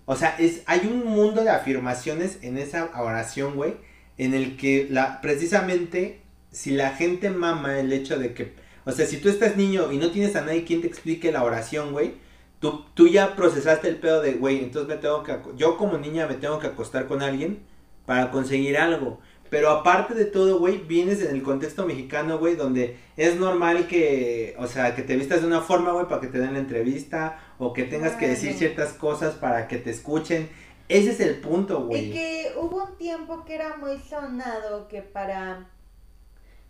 O 0.06 0.16
sea, 0.16 0.36
es, 0.40 0.64
hay 0.66 0.82
un 0.92 1.06
mundo 1.06 1.44
de 1.44 1.50
afirmaciones 1.50 2.40
en 2.42 2.58
esa 2.58 2.92
oración, 3.00 3.56
güey, 3.56 3.76
en 4.18 4.34
el 4.34 4.58
que 4.58 4.88
la, 4.90 5.22
precisamente, 5.22 6.22
si 6.52 6.72
la 6.72 6.92
gente 6.92 7.30
mama 7.30 7.80
el 7.80 7.92
hecho 7.94 8.18
de 8.20 8.34
que, 8.34 8.54
o 8.86 8.92
sea, 8.92 9.06
si 9.06 9.18
tú 9.18 9.30
estás 9.30 9.58
niño 9.58 9.92
y 9.92 9.98
no 9.98 10.12
tienes 10.12 10.36
a 10.36 10.42
nadie 10.42 10.64
quien 10.66 10.82
te 10.82 10.88
explique 10.88 11.32
la 11.32 11.44
oración, 11.44 11.92
güey, 11.92 12.16
tú, 12.60 12.86
tú 12.94 13.08
ya 13.08 13.36
procesaste 13.36 13.88
el 13.88 13.98
pedo 13.98 14.22
de, 14.22 14.34
güey, 14.34 14.60
entonces 14.64 14.88
me 14.94 15.02
tengo 15.02 15.24
que, 15.24 15.38
yo 15.56 15.78
como 15.78 15.98
niña 15.98 16.28
me 16.28 16.36
tengo 16.36 16.60
que 16.60 16.68
acostar 16.68 17.08
con 17.08 17.22
alguien 17.22 17.60
para 18.06 18.32
conseguir 18.32 18.78
algo. 18.78 19.20
Pero 19.50 19.70
aparte 19.70 20.14
de 20.14 20.24
todo, 20.26 20.60
güey, 20.60 20.78
vienes 20.78 21.22
en 21.22 21.36
el 21.36 21.44
contexto 21.44 21.86
mexicano, 21.86 22.40
güey, 22.40 22.56
donde 22.56 22.98
es 23.18 23.36
normal 23.36 23.88
que, 23.88 24.56
o 24.58 24.66
sea, 24.68 24.96
que 24.96 25.02
te 25.02 25.18
vistas 25.18 25.42
de 25.42 25.48
una 25.48 25.60
forma, 25.62 25.92
güey, 25.92 26.06
para 26.08 26.22
que 26.22 26.28
te 26.28 26.40
den 26.40 26.54
la 26.54 26.60
entrevista, 26.60 27.38
o 27.58 27.74
que 27.74 27.84
tengas 27.84 28.14
que 28.14 28.30
decir 28.30 28.54
ciertas 28.54 28.94
cosas 28.94 29.34
para 29.36 29.68
que 29.68 29.78
te 29.78 29.90
escuchen. 29.90 30.50
Ese 30.88 31.12
es 31.12 31.20
el 31.20 31.42
punto, 31.42 31.82
Y 31.82 31.88
güey. 31.88 32.12
que 32.12 32.54
hubo 32.58 32.84
un 32.86 32.98
tiempo 32.98 33.44
que 33.44 33.56
era 33.56 33.76
muy 33.78 33.98
sonado 34.00 34.88
que 34.88 35.02
para 35.02 35.68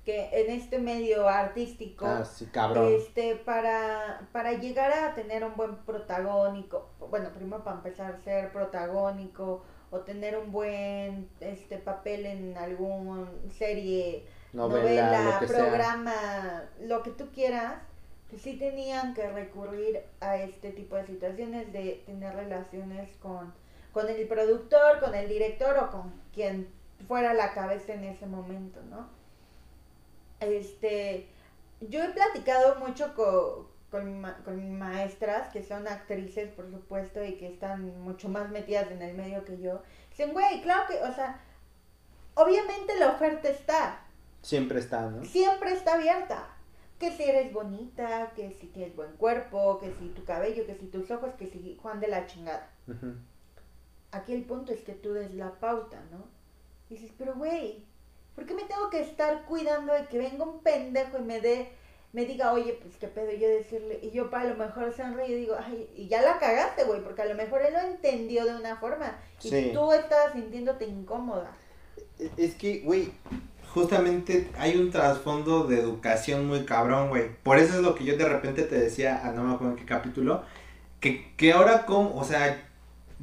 que 0.04 0.30
en 0.34 0.50
este 0.52 0.80
medio 0.80 1.28
artístico 1.30 2.08
Ah, 2.08 2.26
sí, 2.26 2.48
este 2.98 3.36
para 3.36 4.28
para 4.32 4.54
llegar 4.54 4.92
a 4.92 5.14
tener 5.14 5.44
un 5.44 5.56
buen 5.56 5.76
protagónico 5.86 6.90
bueno 7.00 7.30
primero 7.34 7.64
para 7.64 7.78
empezar 7.78 8.14
a 8.14 8.18
ser 8.18 8.52
protagónico 8.52 9.64
o 9.92 10.00
tener 10.00 10.38
un 10.38 10.52
buen 10.52 11.30
este 11.42 11.78
papel 11.78 12.26
en 12.26 12.58
algún 12.58 13.28
serie 13.58 14.26
Novela, 14.54 14.82
novela, 14.82 15.24
lo 15.34 15.40
que 15.40 15.48
sea. 15.48 15.58
programa 15.66 16.64
lo 16.82 17.04
que 17.04 17.12
tú 17.12 17.30
quieras 17.32 17.76
pues 18.30 18.42
sí 18.42 18.58
tenían 18.58 19.14
que 19.14 19.30
recurrir 19.30 20.02
a 20.22 20.38
este 20.38 20.72
tipo 20.72 20.96
de 20.96 21.06
situaciones 21.06 21.72
de 21.74 22.02
tener 22.06 22.34
relaciones 22.36 23.16
con 23.18 23.54
con 23.94 24.10
el 24.10 24.28
productor 24.28 25.00
con 25.02 25.14
el 25.16 25.28
director 25.28 25.78
o 25.78 25.92
con 25.92 26.14
quien 26.34 26.68
fuera 27.08 27.34
la 27.34 27.54
cabeza 27.54 27.94
en 27.94 28.06
ese 28.06 28.26
momento 28.26 28.80
no 28.90 29.08
este, 30.40 31.28
yo 31.82 32.02
he 32.04 32.10
platicado 32.10 32.76
mucho 32.80 33.14
co- 33.16 33.70
con, 33.92 34.20
ma- 34.22 34.38
con 34.46 34.78
maestras 34.80 35.50
que 35.52 35.62
son 35.64 35.88
actrices, 35.88 36.50
por 36.54 36.70
supuesto, 36.72 37.24
y 37.24 37.34
que 37.38 37.48
están 37.48 38.02
mucho 38.02 38.30
más 38.30 38.50
metidas 38.50 38.90
en 38.90 39.02
el 39.02 39.16
medio 39.16 39.44
que 39.46 39.60
yo. 39.60 39.84
Dicen, 40.10 40.32
güey, 40.34 40.62
claro 40.62 40.84
que, 40.88 40.96
o 41.04 41.14
sea, 41.14 41.40
obviamente 42.36 42.98
la 42.98 43.10
oferta 43.12 43.50
está, 43.50 44.00
Siempre 44.42 44.80
está, 44.80 45.10
¿no? 45.10 45.24
siempre 45.26 45.74
está 45.74 45.96
abierta. 45.96 46.48
Que 46.98 47.12
si 47.12 47.24
eres 47.24 47.52
bonita, 47.52 48.32
que 48.36 48.52
si 48.60 48.68
tienes 48.68 48.96
buen 48.96 49.12
cuerpo, 49.14 49.80
que 49.80 49.92
si 50.00 50.10
tu 50.10 50.24
cabello, 50.24 50.66
que 50.68 50.76
si 50.76 50.86
tus 50.86 51.10
ojos, 51.12 51.34
que 51.34 51.48
si 51.48 51.78
Juan 51.82 52.00
de 52.00 52.08
la 52.08 52.28
chingada. 52.28 52.70
Aquí 54.12 54.34
el 54.34 54.44
punto 54.44 54.72
es 54.72 54.82
que 54.82 54.94
tú 54.94 55.14
des 55.14 55.34
la 55.34 55.52
pauta, 55.60 56.00
¿no? 56.12 56.26
Dices, 56.90 57.12
pero 57.18 57.34
güey, 57.36 57.84
¿por 58.36 58.46
qué 58.46 58.54
me 58.54 58.66
tengo 58.66 58.90
que 58.90 59.02
estar 59.02 59.46
cuidando 59.46 59.94
de 59.94 60.06
que 60.08 60.18
venga 60.20 60.44
un 60.44 60.60
pendejo 60.62 61.18
y 61.20 61.24
me 61.24 61.40
dé, 61.42 61.72
me 62.14 62.26
diga, 62.26 62.52
oye, 62.52 62.78
pues 62.82 62.96
qué 62.98 63.08
pedo, 63.08 63.32
y 63.32 63.40
yo 63.40 63.48
decirle, 63.48 64.00
y 64.02 64.12
yo 64.12 64.30
para 64.30 64.50
lo 64.50 64.56
mejor 64.56 64.94
sonrío 64.94 65.28
y 65.28 65.34
digo, 65.42 65.56
ay, 65.58 65.90
y 65.96 66.08
ya 66.08 66.22
la 66.22 66.40
cagaste, 66.40 66.84
güey, 66.84 67.02
porque 67.02 67.22
a 67.22 67.26
lo 67.26 67.36
mejor 67.36 67.62
él 67.62 67.74
lo 67.74 67.80
entendió 67.80 68.46
de 68.46 68.56
una 68.56 68.76
forma 68.76 69.18
y 69.42 69.50
Sí. 69.50 69.72
tú 69.74 69.92
estabas 69.94 70.34
sintiéndote 70.34 70.86
incómoda. 70.86 71.52
Es 72.38 72.56
que, 72.56 72.80
güey, 72.82 73.12
justamente 73.74 74.50
hay 74.58 74.76
un 74.78 74.92
trasfondo 74.92 75.64
de 75.64 75.80
educación 75.80 76.48
muy 76.48 76.66
cabrón, 76.66 77.10
güey. 77.10 77.30
Por 77.44 77.58
eso 77.58 77.76
es 77.76 77.82
lo 77.82 77.96
que 77.96 78.04
yo 78.04 78.18
de 78.18 78.28
repente 78.28 78.64
te 78.64 78.78
decía, 78.78 79.22
ah, 79.24 79.32
no 79.32 79.44
me 79.44 79.54
acuerdo 79.54 79.74
en 79.74 79.80
qué 79.80 79.86
capítulo, 79.86 80.44
que, 81.00 81.34
que 81.38 81.54
ahora 81.54 81.86
como, 81.86 82.16
o 82.16 82.24
sea, 82.26 82.62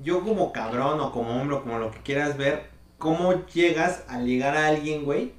yo 0.03 0.25
como 0.25 0.53
cabrón 0.53 0.99
o 1.01 1.13
como 1.13 1.41
hombre 1.41 1.57
o 1.57 1.63
como 1.63 1.79
lo 1.79 1.91
que 1.91 1.99
quieras 2.01 2.37
ver, 2.39 2.65
cómo 2.97 3.47
llegas 3.47 4.03
a 4.09 4.19
ligar 4.19 4.57
a 4.57 4.69
alguien, 4.69 5.05
güey, 5.05 5.33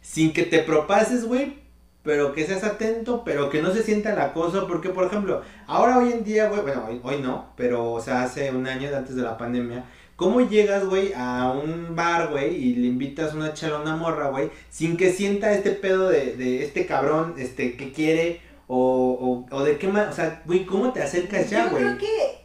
sin 0.00 0.32
que 0.32 0.44
te 0.44 0.60
propases, 0.60 1.26
güey, 1.26 1.59
pero 2.02 2.32
que 2.32 2.46
seas 2.46 2.64
atento, 2.64 3.22
pero 3.24 3.50
que 3.50 3.62
no 3.62 3.72
se 3.72 3.82
sienta 3.82 4.12
el 4.12 4.18
acoso, 4.20 4.66
porque 4.66 4.88
por 4.90 5.04
ejemplo, 5.06 5.42
ahora 5.66 5.98
hoy 5.98 6.12
en 6.12 6.24
día, 6.24 6.48
güey, 6.48 6.62
bueno, 6.62 6.86
hoy, 6.88 7.00
hoy 7.02 7.20
no, 7.20 7.52
pero 7.56 7.92
o 7.92 8.00
sea, 8.00 8.22
hace 8.22 8.50
un 8.50 8.66
año 8.66 8.88
antes 8.96 9.16
de 9.16 9.22
la 9.22 9.36
pandemia, 9.36 9.84
¿cómo 10.16 10.40
llegas, 10.40 10.84
güey, 10.86 11.12
a 11.14 11.50
un 11.52 11.94
bar, 11.96 12.28
güey, 12.30 12.54
y 12.54 12.74
le 12.76 12.86
invitas 12.86 13.34
una 13.34 13.52
chela 13.54 13.76
a 13.78 13.82
una 13.82 13.96
morra, 13.96 14.28
güey, 14.28 14.50
sin 14.70 14.96
que 14.96 15.12
sienta 15.12 15.52
este 15.52 15.72
pedo 15.72 16.08
de, 16.08 16.36
de 16.36 16.64
este 16.64 16.86
cabrón, 16.86 17.34
este, 17.38 17.76
que 17.76 17.92
quiere, 17.92 18.40
o, 18.66 19.46
o, 19.50 19.56
o 19.56 19.64
de 19.64 19.78
qué 19.78 19.88
más, 19.88 20.08
o 20.10 20.12
sea, 20.12 20.42
güey, 20.46 20.64
¿cómo 20.64 20.92
te 20.92 21.02
acercas 21.02 21.50
ya, 21.50 21.64
yo 21.64 21.70
güey? 21.70 21.82
creo 21.84 21.98
que 21.98 22.40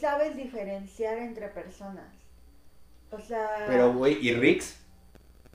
sabes 0.00 0.36
diferenciar 0.36 1.18
entre 1.18 1.48
personas. 1.48 2.12
O 3.10 3.20
sea, 3.20 3.64
Pero, 3.66 3.92
güey, 3.92 4.18
¿y 4.26 4.34
Rix? 4.34 4.76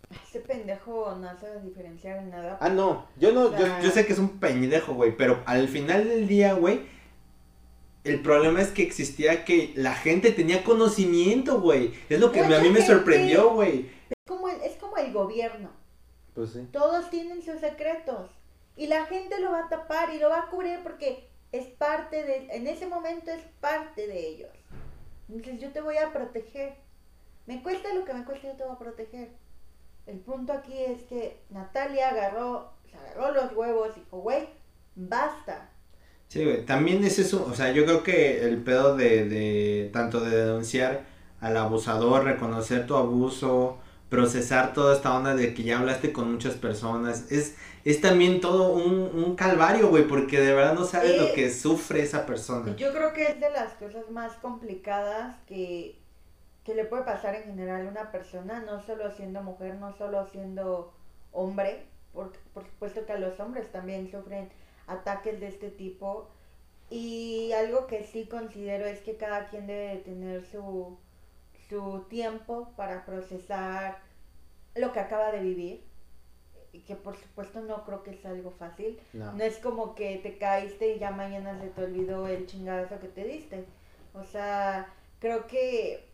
Ese 0.09 0.39
pendejo 0.39 1.15
no 1.15 1.37
sabe 1.37 1.61
diferenciar 1.61 2.17
en 2.19 2.29
nada. 2.29 2.57
Ah, 2.61 2.69
no, 2.69 3.07
yo 3.17 3.31
no, 3.31 3.51
yo, 3.81 3.91
sé 3.91 4.05
que 4.05 4.13
es 4.13 4.19
un 4.19 4.39
peñidejo, 4.39 4.93
güey, 4.93 5.15
pero 5.15 5.43
al 5.45 5.67
final 5.67 6.07
del 6.07 6.27
día, 6.27 6.53
güey, 6.53 6.81
el 8.03 8.21
problema 8.21 8.61
es 8.61 8.71
que 8.71 8.83
existía 8.83 9.43
que 9.43 9.73
la 9.75 9.93
gente 9.93 10.31
tenía 10.31 10.63
conocimiento, 10.63 11.59
güey. 11.59 11.93
Es 12.09 12.19
lo 12.19 12.31
que 12.31 12.41
Mucha 12.41 12.57
a 12.57 12.61
mí 12.61 12.69
me 12.69 12.79
gente- 12.79 12.93
sorprendió, 12.93 13.53
güey. 13.53 13.89
Es 14.09 14.17
como 14.25 14.47
el, 14.47 14.61
es 14.61 14.77
como 14.77 14.95
el 14.97 15.11
gobierno. 15.11 15.69
Pues 16.33 16.51
sí. 16.51 16.67
Todos 16.71 17.09
tienen 17.09 17.41
sus 17.41 17.59
secretos. 17.59 18.31
Y 18.77 18.87
la 18.87 19.05
gente 19.07 19.41
lo 19.41 19.51
va 19.51 19.65
a 19.65 19.69
tapar 19.69 20.13
y 20.13 20.19
lo 20.19 20.29
va 20.29 20.43
a 20.43 20.49
cubrir 20.49 20.79
porque 20.83 21.27
es 21.51 21.67
parte 21.67 22.23
de, 22.23 22.47
en 22.51 22.67
ese 22.67 22.85
momento 22.87 23.31
es 23.31 23.41
parte 23.59 24.07
de 24.07 24.27
ellos. 24.27 24.51
Entonces 25.29 25.59
yo 25.59 25.71
te 25.71 25.81
voy 25.81 25.97
a 25.97 26.13
proteger. 26.13 26.75
Me 27.45 27.61
cuesta 27.63 27.93
lo 27.93 28.05
que 28.05 28.13
me 28.13 28.23
cueste, 28.23 28.47
yo 28.47 28.53
te 28.53 28.63
voy 28.63 28.73
a 28.73 28.79
proteger. 28.79 29.29
El 30.07 30.19
punto 30.21 30.53
aquí 30.53 30.73
es 30.75 31.03
que 31.03 31.43
Natalia 31.51 32.09
agarró, 32.09 32.73
se 32.89 32.97
agarró 32.97 33.31
los 33.31 33.53
huevos 33.55 33.89
y 33.95 33.99
dijo, 33.99 34.19
güey, 34.21 34.49
basta. 34.95 35.69
Sí, 36.27 36.43
güey. 36.43 36.65
También 36.65 37.03
es 37.03 37.19
eso, 37.19 37.45
o 37.49 37.53
sea, 37.55 37.71
yo 37.71 37.85
creo 37.85 38.03
que 38.03 38.41
el 38.43 38.61
pedo 38.63 38.95
de, 38.97 39.27
de 39.29 39.89
tanto 39.93 40.19
de 40.21 40.35
denunciar 40.45 41.05
al 41.39 41.55
abusador, 41.57 42.23
reconocer 42.25 42.85
tu 42.85 42.95
abuso, 42.95 43.79
procesar 44.09 44.73
toda 44.73 44.95
esta 44.95 45.15
onda 45.15 45.35
de 45.35 45.53
que 45.53 45.63
ya 45.63 45.79
hablaste 45.79 46.11
con 46.11 46.31
muchas 46.31 46.55
personas, 46.55 47.31
es, 47.31 47.55
es 47.85 48.01
también 48.01 48.41
todo 48.41 48.73
un, 48.73 48.93
un 49.23 49.35
calvario, 49.35 49.89
güey, 49.89 50.07
porque 50.07 50.39
de 50.39 50.53
verdad 50.53 50.73
no 50.73 50.85
sabes 50.85 51.11
Eh, 51.13 51.17
lo 51.17 51.33
que 51.33 51.49
sufre 51.51 52.01
esa 52.03 52.25
persona. 52.25 52.75
Yo 52.75 52.91
creo 52.93 53.13
que 53.13 53.23
es 53.23 53.39
de 53.39 53.49
las 53.49 53.73
cosas 53.73 54.09
más 54.11 54.33
complicadas 54.37 55.37
que, 55.47 56.01
que 56.67 56.75
le 56.75 56.83
puede 56.83 57.03
pasar 57.03 57.33
en 57.33 57.45
general 57.45 57.87
a 57.87 57.89
una 57.89 58.11
persona, 58.11 58.59
no 58.59 58.81
solo 58.81 59.09
siendo 59.11 59.41
mujer, 59.41 59.75
no 59.75 59.93
solo 59.93 60.25
siendo 60.25 60.91
hombre, 61.31 61.85
porque 62.13 62.37
por 62.53 62.65
supuesto 62.65 63.05
que 63.05 63.13
a 63.13 63.17
los 63.17 63.39
hombres 63.39 63.71
también 63.71 64.11
sufren 64.11 64.49
ataques 64.85 65.39
de 65.39 65.47
este 65.47 65.69
tipo. 65.69 66.27
Y 66.89 67.53
algo 67.53 67.87
que 67.87 68.03
sí 68.03 68.27
considero 68.27 68.85
es 68.85 68.99
que 68.99 69.15
cada 69.15 69.47
quien 69.47 69.65
debe 69.65 69.95
de 69.95 69.97
tener 70.01 70.45
su, 70.45 70.97
su 71.69 72.05
tiempo 72.09 72.73
para 72.75 73.05
procesar 73.05 73.99
lo 74.75 74.91
que 74.91 74.99
acaba 74.99 75.31
de 75.31 75.39
vivir. 75.39 75.85
Y 76.73 76.81
que 76.81 76.97
por 76.97 77.15
supuesto 77.15 77.61
no 77.61 77.85
creo 77.85 78.03
que 78.03 78.11
es 78.11 78.25
algo 78.25 78.51
fácil. 78.51 78.99
No. 79.13 79.31
No 79.31 79.41
es 79.41 79.57
como 79.59 79.95
que 79.95 80.17
te 80.17 80.37
caíste 80.37 80.95
y 80.95 80.99
ya 80.99 81.11
mañana 81.11 81.57
se 81.61 81.69
te 81.69 81.81
olvidó 81.81 82.27
el 82.27 82.45
chingadazo 82.45 82.99
que 82.99 83.07
te 83.07 83.23
diste. 83.23 83.63
O 84.13 84.25
sea, 84.25 84.93
creo 85.19 85.47
que, 85.47 86.07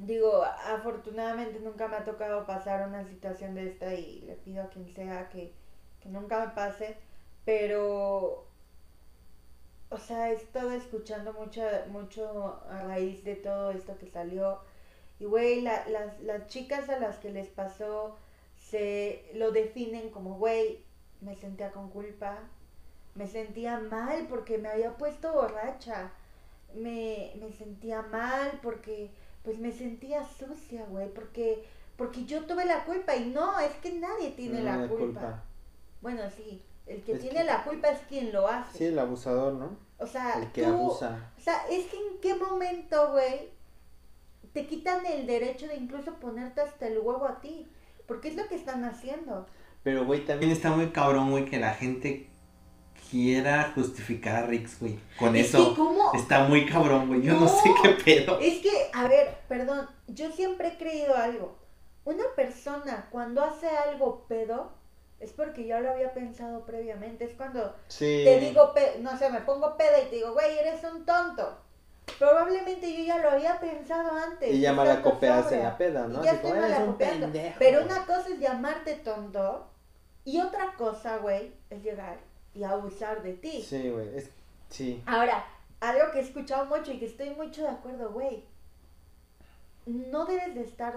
digo, 0.00 0.42
afortunadamente 0.44 1.60
nunca 1.60 1.88
me 1.88 1.96
ha 1.96 2.04
tocado 2.04 2.46
pasar 2.46 2.86
una 2.88 3.04
situación 3.04 3.54
de 3.54 3.68
esta 3.68 3.94
y 3.94 4.20
le 4.22 4.34
pido 4.36 4.62
a 4.64 4.68
quien 4.70 4.88
sea 4.88 5.28
que, 5.28 5.52
que 6.00 6.08
nunca 6.08 6.46
me 6.46 6.52
pase, 6.54 6.96
pero, 7.44 8.46
o 9.90 9.98
sea, 9.98 10.30
he 10.30 10.34
estado 10.34 10.72
escuchando 10.72 11.32
mucho, 11.32 11.62
mucho 11.90 12.60
a 12.70 12.82
raíz 12.82 13.24
de 13.24 13.36
todo 13.36 13.70
esto 13.70 13.96
que 13.98 14.06
salió. 14.06 14.60
Y, 15.20 15.24
güey, 15.26 15.62
la- 15.62 15.86
las, 15.88 16.20
las 16.22 16.48
chicas 16.48 16.88
a 16.90 16.98
las 17.00 17.18
que 17.18 17.30
les 17.32 17.48
pasó 17.48 18.16
se 18.58 19.30
lo 19.34 19.52
definen 19.52 20.10
como, 20.10 20.36
güey, 20.38 20.84
me 21.20 21.36
sentía 21.36 21.72
con 21.72 21.90
culpa, 21.90 22.40
me 23.14 23.26
sentía 23.28 23.78
mal 23.80 24.26
porque 24.28 24.58
me 24.58 24.68
había 24.70 24.96
puesto 24.96 25.32
borracha, 25.34 26.12
me, 26.74 27.32
me 27.40 27.52
sentía 27.52 28.02
mal 28.02 28.60
porque, 28.62 29.10
pues 29.48 29.60
me 29.60 29.72
sentía 29.72 30.22
sucia, 30.24 30.84
güey, 30.90 31.08
porque, 31.14 31.64
porque 31.96 32.26
yo 32.26 32.44
tuve 32.44 32.66
la 32.66 32.84
culpa 32.84 33.16
y 33.16 33.30
no, 33.30 33.58
es 33.58 33.72
que 33.76 33.92
nadie 33.94 34.32
tiene 34.32 34.60
No, 34.60 34.76
la 34.76 34.86
culpa. 34.86 35.42
Bueno, 36.02 36.20
sí, 36.36 36.62
el 36.84 37.02
que 37.02 37.12
Es 37.12 37.20
tiene 37.20 37.38
que- 37.38 37.44
la 37.44 37.64
culpa 37.64 37.88
es 37.88 38.00
quien 38.10 38.30
lo 38.30 38.46
hace. 38.46 38.76
Sí, 38.76 38.84
el 38.84 38.98
abusador, 38.98 39.54
¿no? 39.54 39.74
O 39.96 40.06
sea, 40.06 40.34
El 40.42 40.52
que 40.52 40.64
tú, 40.64 40.68
abusa. 40.68 41.32
o 41.38 41.40
sea, 41.40 41.66
es 41.70 41.86
que 41.86 41.96
en 41.96 42.20
qué 42.20 42.34
momento, 42.34 43.12
güey, 43.12 43.48
te 44.52 44.66
quitan 44.66 45.06
el 45.06 45.26
derecho 45.26 45.66
de 45.66 45.76
incluso 45.76 46.12
ponerte 46.16 46.60
hasta 46.60 46.86
el 46.86 46.98
huevo 46.98 47.24
a 47.26 47.40
ti. 47.40 47.66
Porque 48.06 48.28
es 48.28 48.36
lo 48.36 48.46
que 48.48 48.54
están 48.56 48.84
haciendo. 48.84 49.46
Pero, 49.82 50.04
güey, 50.04 50.26
también 50.26 50.52
está 50.52 50.70
muy 50.70 50.88
cabrón, 50.90 51.30
güey, 51.30 51.46
que 51.46 51.58
la 51.58 51.72
gente 51.72 52.28
quiera 53.10 53.72
justificar 53.74 54.36
a 54.36 54.46
Rix, 54.46 54.78
güey. 54.80 54.98
Con 55.18 55.34
Es 55.36 55.48
eso 55.48 55.70
que 55.70 55.76
cómo- 55.76 56.12
está 56.14 56.44
muy 56.44 56.66
cabrón, 56.66 57.08
güey. 57.08 57.22
Yo 57.22 57.34
no, 57.34 57.40
No. 57.40 57.48
sé 57.48 57.70
qué 57.82 57.88
pedo. 57.90 58.38
Es 58.40 58.58
que, 58.60 58.90
a 58.92 59.08
ver, 59.08 59.36
perdón, 59.48 59.88
yo 60.06 60.30
siempre 60.30 60.68
he 60.68 60.76
creído 60.78 61.16
algo. 61.16 61.56
Una 62.04 62.24
persona 62.36 63.08
cuando 63.10 63.42
hace 63.44 63.68
algo 63.68 64.24
pedo 64.28 64.72
es 65.20 65.32
porque 65.32 65.66
ya 65.66 65.80
lo 65.80 65.90
había 65.90 66.12
pensado 66.14 66.64
previamente. 66.64 67.24
Es 67.24 67.32
cuando 67.36 67.74
Sí. 67.88 68.22
te 68.24 68.40
digo, 68.40 68.72
pe- 68.74 68.98
no 69.00 69.16
sé, 69.18 69.28
me 69.30 69.40
pongo 69.40 69.76
peda 69.76 70.00
y 70.00 70.08
te 70.08 70.16
digo, 70.16 70.32
güey, 70.32 70.58
eres 70.58 70.82
un 70.84 71.04
tonto. 71.04 71.58
Probablemente 72.18 72.90
yo 72.96 73.04
ya 73.04 73.18
lo 73.18 73.30
había 73.30 73.60
pensado 73.60 74.10
antes. 74.12 74.52
Y 74.54 74.60
ya 74.60 74.72
malacopeas 74.72 75.52
en 75.52 75.62
la 75.62 75.76
peda, 75.76 76.06
Y 76.08 76.12
¿no? 76.12 76.24
ya 76.24 76.30
Así 76.32 76.36
estoy 76.36 76.50
eres 76.58 76.64
un 76.64 76.70
malacopeando. 76.70 77.26
pendejo. 77.26 77.56
Pero 77.58 77.84
una 77.84 78.06
cosa 78.06 78.28
es 78.30 78.38
llamarte 78.40 78.94
tonto 78.94 79.66
y 80.24 80.40
otra 80.40 80.72
cosa, 80.76 81.18
güey, 81.18 81.52
es 81.70 81.82
llegar 81.82 82.16
y 82.54 82.64
abusar 82.64 83.22
de 83.22 83.34
ti. 83.34 83.62
Sí, 83.62 83.90
güey. 83.90 84.16
Es... 84.16 84.30
Sí. 84.70 85.02
Ahora, 85.06 85.44
algo 85.80 86.10
que 86.12 86.18
he 86.18 86.22
escuchado 86.22 86.66
mucho 86.66 86.92
y 86.92 86.98
que 86.98 87.06
estoy 87.06 87.30
mucho 87.30 87.62
de 87.62 87.68
acuerdo, 87.68 88.10
güey. 88.10 88.44
No 89.86 90.26
debes 90.26 90.54
de 90.54 90.62
estar 90.62 90.94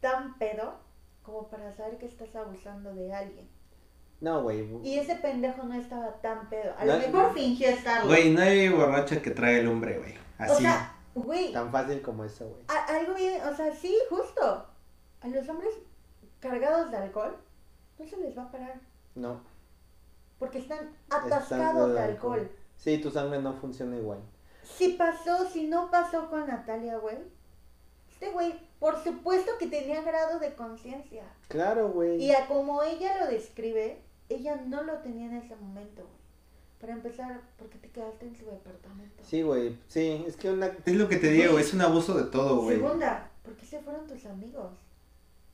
tan 0.00 0.38
pedo 0.38 0.74
como 1.22 1.48
para 1.48 1.72
saber 1.72 1.98
que 1.98 2.06
estás 2.06 2.34
abusando 2.34 2.94
de 2.94 3.12
alguien. 3.12 3.48
No, 4.20 4.42
güey. 4.42 4.66
Y 4.84 4.98
ese 4.98 5.16
pendejo 5.16 5.64
no 5.64 5.74
estaba 5.74 6.12
tan 6.20 6.48
pedo. 6.48 6.72
A 6.78 6.84
No- 6.84 6.92
lo 6.94 6.98
mejor 7.00 7.34
fingió 7.34 7.68
estarlo. 7.68 8.08
Güey, 8.08 8.30
no 8.32 8.40
hay 8.40 8.68
borracha 8.68 9.20
que 9.20 9.30
trae 9.32 9.60
el 9.60 9.68
hombre, 9.68 9.98
güey. 9.98 10.14
o 10.14 10.42
Así. 10.44 10.62
sea, 10.62 10.96
güey, 11.14 11.52
Tan 11.52 11.70
fácil 11.70 12.00
como 12.02 12.24
eso, 12.24 12.48
güey. 12.48 12.62
algo 12.88 13.14
bien, 13.14 13.40
o 13.42 13.54
sea, 13.54 13.72
sí, 13.74 13.96
justo. 14.08 14.66
A 15.20 15.28
los 15.28 15.48
hombres 15.48 15.74
cargados 16.40 16.90
de 16.90 16.96
alcohol 16.96 17.36
no 17.98 18.06
se 18.06 18.16
les 18.16 18.36
va 18.36 18.42
a 18.44 18.50
parar 18.50 18.74
No. 19.14 19.40
Porque 20.42 20.58
están 20.58 20.90
atascados 21.08 21.92
de 21.92 22.00
alcohol. 22.00 22.50
Sí, 22.76 22.98
tu 22.98 23.12
sangre 23.12 23.40
no 23.40 23.52
funciona 23.52 23.96
igual. 23.96 24.18
Si 24.64 24.94
pasó, 24.94 25.48
si 25.48 25.68
no 25.68 25.88
pasó 25.88 26.28
con 26.30 26.48
Natalia, 26.48 26.98
güey. 26.98 27.18
Este 28.10 28.28
güey, 28.30 28.58
por 28.80 29.00
supuesto 29.04 29.52
que 29.60 29.68
tenía 29.68 30.02
grado 30.02 30.40
de 30.40 30.52
conciencia. 30.54 31.22
Claro, 31.46 31.90
güey. 31.90 32.20
Y 32.20 32.32
a 32.32 32.48
como 32.48 32.82
ella 32.82 33.20
lo 33.20 33.28
describe, 33.28 33.98
ella 34.28 34.56
no 34.66 34.82
lo 34.82 34.94
tenía 34.94 35.26
en 35.26 35.36
ese 35.36 35.54
momento, 35.54 36.02
güey. 36.02 36.22
Para 36.80 36.94
empezar, 36.94 37.40
¿por 37.56 37.68
qué 37.68 37.78
te 37.78 37.90
quedaste 37.90 38.26
en 38.26 38.34
su 38.34 38.44
departamento? 38.44 39.22
Sí, 39.22 39.42
güey. 39.42 39.78
Sí, 39.86 40.24
es 40.26 40.36
que 40.36 40.50
una... 40.50 40.72
Es 40.84 40.96
lo 40.96 41.08
que 41.08 41.18
te 41.18 41.28
digo, 41.28 41.56
es 41.60 41.72
un 41.72 41.82
abuso 41.82 42.14
de 42.14 42.24
todo, 42.24 42.62
güey. 42.62 42.78
Segunda, 42.78 43.30
¿por 43.44 43.54
qué 43.54 43.64
se 43.64 43.78
fueron 43.78 44.08
tus 44.08 44.26
amigos? 44.26 44.72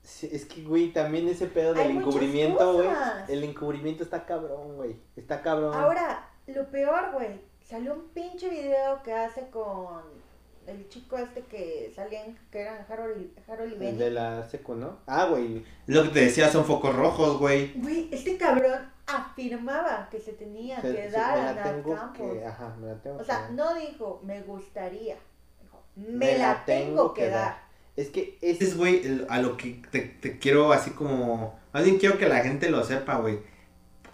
Sí, 0.08 0.28
es 0.32 0.46
que, 0.46 0.62
güey, 0.62 0.92
también 0.92 1.28
ese 1.28 1.46
pedo 1.46 1.74
del 1.74 1.90
encubrimiento, 1.90 2.72
güey. 2.74 2.88
El 3.28 3.44
encubrimiento 3.44 4.02
está 4.02 4.24
cabrón, 4.24 4.76
güey. 4.76 4.96
Está 5.16 5.42
cabrón. 5.42 5.74
Ahora, 5.74 6.28
lo 6.46 6.66
peor, 6.70 7.12
güey, 7.12 7.40
salió 7.62 7.94
un 7.94 8.08
pinche 8.08 8.48
video 8.48 9.02
que 9.02 9.12
hace 9.12 9.48
con 9.50 10.02
el 10.66 10.88
chico 10.88 11.16
este 11.16 11.42
que 11.42 11.92
salían, 11.94 12.38
que 12.50 12.60
eran 12.62 12.84
Harold, 12.90 13.20
y- 13.22 13.50
Harold 13.50 13.70
y 13.70 13.74
El 13.74 13.80
Benny. 13.80 13.98
de 13.98 14.10
la 14.10 14.44
secu, 14.48 14.74
¿no? 14.74 14.98
Ah, 15.06 15.26
güey. 15.26 15.64
Lo 15.86 16.02
que 16.04 16.08
te 16.10 16.20
decía, 16.20 16.48
son 16.50 16.64
focos 16.64 16.94
rojos, 16.94 17.38
güey. 17.38 17.72
Güey, 17.76 18.08
este 18.12 18.36
cabrón 18.36 18.90
afirmaba 19.06 20.08
que 20.10 20.20
se 20.20 20.32
tenía 20.32 20.80
Se- 20.80 20.94
que 20.94 21.10
se- 21.10 21.16
dar 21.16 21.38
a 21.38 21.52
Nat 21.54 21.64
Campos. 21.84 22.00
que... 22.14 22.44
Ajá, 22.46 22.74
me 22.78 22.88
la 22.88 22.94
tengo 23.00 23.18
O 23.18 23.24
sea, 23.24 23.48
no 23.50 23.74
dijo, 23.74 24.20
me 24.24 24.42
gustaría. 24.42 25.16
Dijo, 25.62 25.82
me, 25.96 26.36
la, 26.38 26.64
tengo 26.66 27.14
que 27.14 27.28
dar. 27.30 27.67
Es 27.98 28.10
que 28.10 28.38
Este 28.42 28.64
es... 28.64 28.76
güey, 28.76 29.02
a 29.28 29.42
lo 29.42 29.56
que 29.56 29.82
te, 29.90 30.00
te 30.00 30.38
quiero 30.38 30.72
así 30.72 30.90
como... 30.92 31.58
Más 31.72 31.84
bien 31.84 31.98
quiero 31.98 32.16
que 32.16 32.28
la 32.28 32.42
gente 32.42 32.70
lo 32.70 32.84
sepa, 32.84 33.16
güey. 33.16 33.40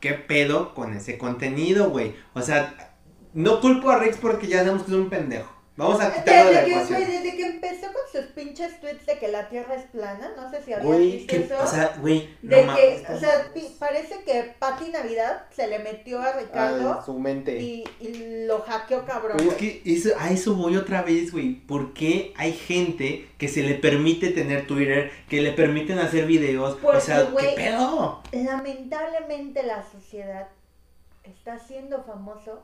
¿Qué 0.01 0.15
pedo 0.15 0.75
con 0.75 0.95
ese 0.95 1.19
contenido, 1.19 1.91
güey? 1.91 2.15
O 2.33 2.41
sea, 2.41 2.97
no 3.35 3.61
culpo 3.61 3.91
a 3.91 3.99
Rex 3.99 4.17
porque 4.17 4.47
ya 4.47 4.61
sabemos 4.61 4.85
que 4.85 4.91
es 4.91 4.97
un 4.97 5.11
pendejo. 5.11 5.54
Vamos 5.77 6.01
a 6.01 6.15
quitarlo 6.15 6.51
de 6.51 6.55
la 6.55 6.61
Desde 6.61 6.65
que, 6.65 6.71
ecuación. 6.77 7.03
güey, 7.03 7.13
desde 7.23 7.37
que 7.37 7.47
empezó 7.47 7.87
con 7.93 8.03
sus 8.13 8.31
pinches 8.31 8.81
tweets 8.81 9.07
de 9.07 9.19
que 9.19 9.27
la 9.29 9.49
Tierra 9.49 9.75
es 9.75 9.83
plana, 9.87 10.31
no 10.37 10.49
sé 10.49 10.63
si 10.63 10.73
habías 10.73 10.87
Güey, 10.87 11.11
visto 11.13 11.27
que, 11.35 11.43
eso. 11.43 11.55
o 11.61 11.67
sea, 11.67 11.97
güey, 12.01 12.29
de 12.43 12.65
no 12.65 12.77
que, 12.77 12.91
mames. 13.03 13.11
o 13.11 13.19
sea, 13.19 13.51
pi- 13.53 13.75
parece 13.79 14.23
que 14.23 14.55
Pati 14.59 14.91
Navidad 14.91 15.47
se 15.51 15.67
le 15.67 15.81
metió 15.81 16.21
a 16.23 16.33
Ricardo 16.35 16.93
a 16.93 17.05
su 17.05 17.19
mente. 17.19 17.59
y, 17.61 17.85
y 18.01 18.45
lo 18.47 18.61
hackeó 18.61 19.05
cabrón. 19.05 19.37
Pero 19.39 19.51
es 19.51 19.57
que 19.57 19.83
eso, 19.85 20.11
a 20.17 20.31
eso 20.31 20.55
voy 20.55 20.77
otra 20.77 21.03
vez, 21.03 21.33
güey. 21.33 21.55
¿Por 21.55 21.93
qué 21.93 22.33
hay 22.37 22.53
gente 22.53 23.29
que 23.37 23.49
se 23.49 23.65
le 23.65 23.75
permite 23.75 24.31
tener 24.31 24.69
Twitter, 24.69 25.11
que 25.29 25.43
le 25.43 25.51
permiten 25.53 25.99
hacer 25.99 26.27
videos? 26.27 26.77
Porque, 26.81 26.99
o 26.99 27.01
sea, 27.01 27.25
¿qué 27.27 27.33
güey, 27.33 27.55
pedo? 27.57 28.23
Lamentablemente 28.33 29.63
la 29.65 29.83
sociedad 29.91 30.47
está 31.25 31.55
haciendo 31.55 32.05
famoso 32.05 32.63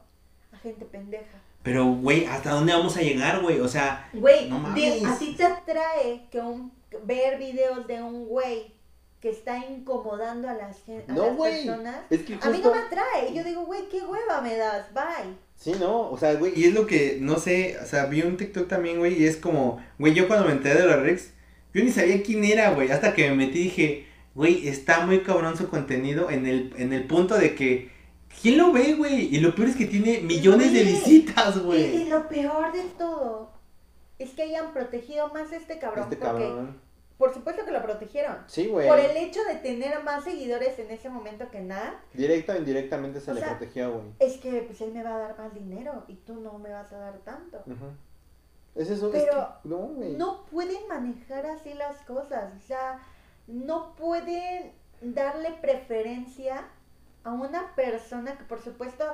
a 0.53 0.59
gente 0.59 0.85
pendeja. 0.85 1.39
Pero, 1.63 1.87
güey, 1.87 2.25
¿hasta 2.25 2.51
dónde 2.53 2.73
vamos 2.73 2.97
a 2.97 3.03
llegar, 3.03 3.41
güey? 3.41 3.61
O 3.61 3.69
sea, 3.69 4.09
Güey, 4.13 4.49
No 4.49 4.59
mames. 4.59 5.05
a 5.05 5.19
ti 5.19 5.35
te 5.37 5.45
atrae 5.45 6.27
que 6.31 6.39
un 6.41 6.73
ver 7.05 7.39
videos 7.39 7.87
de 7.87 8.03
un 8.03 8.27
güey 8.27 8.73
que 9.21 9.29
está 9.29 9.59
incomodando 9.59 10.49
a 10.49 10.55
las, 10.55 10.79
a 10.89 11.13
No, 11.13 11.27
las 11.27 11.37
güey. 11.37 11.67
personas, 11.67 11.99
Es 12.09 12.21
que 12.23 12.39
a 12.41 12.49
mí 12.49 12.61
no 12.65 12.73
me 12.73 12.79
atrae. 12.79 13.35
Yo 13.35 13.45
digo, 13.45 13.67
güey, 13.67 13.89
qué 13.91 14.01
hueva 14.01 14.41
me 14.41 14.57
das, 14.57 14.87
bye. 14.95 15.35
Sí, 15.57 15.75
no, 15.79 16.09
o 16.11 16.17
sea, 16.17 16.35
güey. 16.35 16.59
Y 16.59 16.65
es 16.65 16.73
lo 16.75 16.87
que, 16.87 17.19
no 17.21 17.39
sé, 17.39 17.77
o 17.83 17.87
sea, 17.87 18.07
vi 18.07 18.23
un 18.23 18.39
TikTok 18.39 18.67
también, 18.67 18.99
güey, 18.99 19.21
y 19.23 19.27
es 19.27 19.37
como, 19.37 19.79
güey, 19.99 20.15
yo 20.15 20.27
cuando 20.27 20.47
me 20.47 20.53
enteré 20.53 20.81
de 20.81 20.87
los 20.87 21.03
Rex, 21.03 21.35
yo 21.75 21.85
ni 21.85 21.91
sabía 21.93 22.23
quién 22.23 22.43
era, 22.45 22.71
güey, 22.73 22.91
hasta 22.91 23.13
que 23.13 23.29
me 23.29 23.37
metí 23.37 23.59
y 23.61 23.65
dije, 23.65 24.07
güey, 24.35 24.67
está 24.67 25.05
muy 25.05 25.21
cabrón 25.21 25.59
su 25.59 25.69
contenido 25.69 26.31
en 26.31 26.47
el, 26.47 26.73
en 26.79 26.95
el 26.95 27.05
punto 27.05 27.35
de 27.37 27.55
que, 27.55 27.91
¿quién 28.41 28.59
lo 28.59 28.73
ve, 28.73 28.95
güey? 28.95 29.35
Y 29.35 29.41
lo 29.41 29.55
peor 29.55 29.69
es 29.69 29.77
que 29.77 29.87
tiene 29.87 30.21
millones 30.21 30.73
de 30.73 30.83
Güey. 30.83 30.93
visitas, 30.95 31.57
Y, 31.57 31.59
y 31.59 31.63
güey. 31.63 32.05
lo 32.09 32.29
peor 32.29 32.73
de 32.73 32.83
todo 32.99 33.51
es 34.19 34.31
que 34.31 34.43
hayan 34.43 34.73
protegido 34.73 35.29
más 35.33 35.51
a 35.53 35.57
este 35.57 35.79
cabrón. 35.79 36.05
Este 36.05 36.17
porque, 36.17 36.45
cabrón. 36.45 36.81
por 37.17 37.33
supuesto 37.35 37.65
que 37.65 37.71
lo 37.73 37.83
protegieron. 37.83 38.37
Sí, 38.47 38.67
güey. 38.67 38.87
Por 38.89 38.99
el 39.01 39.17
hecho 39.17 39.41
de 39.45 39.55
tener 39.57 40.03
más 40.05 40.25
seguidores 40.25 40.79
en 40.79 40.91
ese 40.91 41.09
momento 41.09 41.51
que 41.51 41.61
nada, 41.61 42.01
Directo 42.15 42.53
o 42.53 42.57
indirectamente 42.57 43.21
se 43.21 43.31
O 43.31 43.35
le 43.35 43.41
sea, 43.41 43.57
protegió, 43.59 43.93
güey. 43.93 44.07
es 44.19 44.37
que 44.39 44.63
pues 44.63 44.81
él 44.83 44.93
me 44.93 45.03
va 45.03 45.15
a 45.17 45.19
dar 45.19 45.39
más 45.39 45.55
dinero 45.55 46.05
y 46.09 46.15
tú 46.17 46.35
no 46.41 46.59
me 46.59 46.71
vas 46.71 46.93
a 46.93 46.99
dar 46.99 47.19
tanto. 47.19 47.59
Ujú. 47.67 47.87
Es 48.75 48.89
eso, 48.89 49.11
Pero 49.11 49.25
es 49.25 49.31
que, 49.31 49.69
no, 49.69 49.77
güey. 49.79 50.13
No 50.17 50.45
pueden 50.47 50.87
manejar 50.89 51.45
así 51.47 51.75
las 51.75 51.97
cosas, 52.03 52.53
o 52.57 52.61
sea, 52.67 53.01
no 53.49 53.95
pueden 53.97 54.71
darle 55.01 55.51
preferencia 55.61 56.69
a 57.25 57.33
una 57.33 57.75
persona 57.75 58.37
que 58.37 58.45
por 58.45 58.63
supuesto 58.63 59.05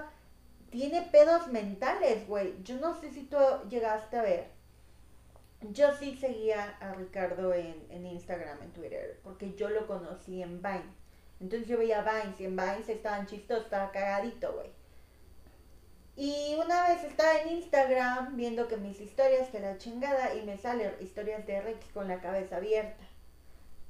tiene 0.71 1.03
pedos 1.03 1.49
mentales, 1.49 2.27
güey. 2.27 2.63
Yo 2.63 2.77
no 2.77 2.95
sé 3.01 3.11
si 3.11 3.25
tú 3.25 3.37
llegaste 3.69 4.17
a 4.17 4.23
ver. 4.23 4.51
Yo 5.73 5.95
sí 5.95 6.17
seguía 6.17 6.77
a 6.81 6.93
Ricardo 6.95 7.55
en, 7.55 7.87
en 7.91 8.07
Instagram, 8.07 8.63
en 8.63 8.73
Twitter, 8.73 9.21
porque 9.23 9.55
yo 9.55 9.71
lo 9.71 9.87
conocí 9.87 10.43
en 10.43 10.63
Vine. 10.63 10.95
Entonces 11.41 11.69
yo 11.69 11.79
veía 11.79 12.03
Vines 12.03 12.41
y 12.41 12.45
en 12.45 12.57
Vines 12.57 12.89
estaban 12.89 13.27
chistosos, 13.27 13.65
estaba 13.65 13.91
cagadito, 13.91 14.53
güey. 14.53 14.71
Y 16.17 16.55
una 16.55 16.89
vez 16.89 17.05
estaba 17.05 17.39
en 17.41 17.57
Instagram 17.57 18.37
viendo 18.37 18.69
que 18.69 18.79
mis 18.79 19.01
historias, 19.01 19.51
que 19.51 19.61
la 19.61 19.77
chingada, 19.77 20.35
y 20.35 20.47
me 20.47 20.57
salen 20.57 20.95
historias 21.01 21.47
de 21.47 21.61
Rex 21.61 21.87
con 21.93 22.09
la 22.09 22.21
cabeza 22.21 22.57
abierta. 22.57 23.05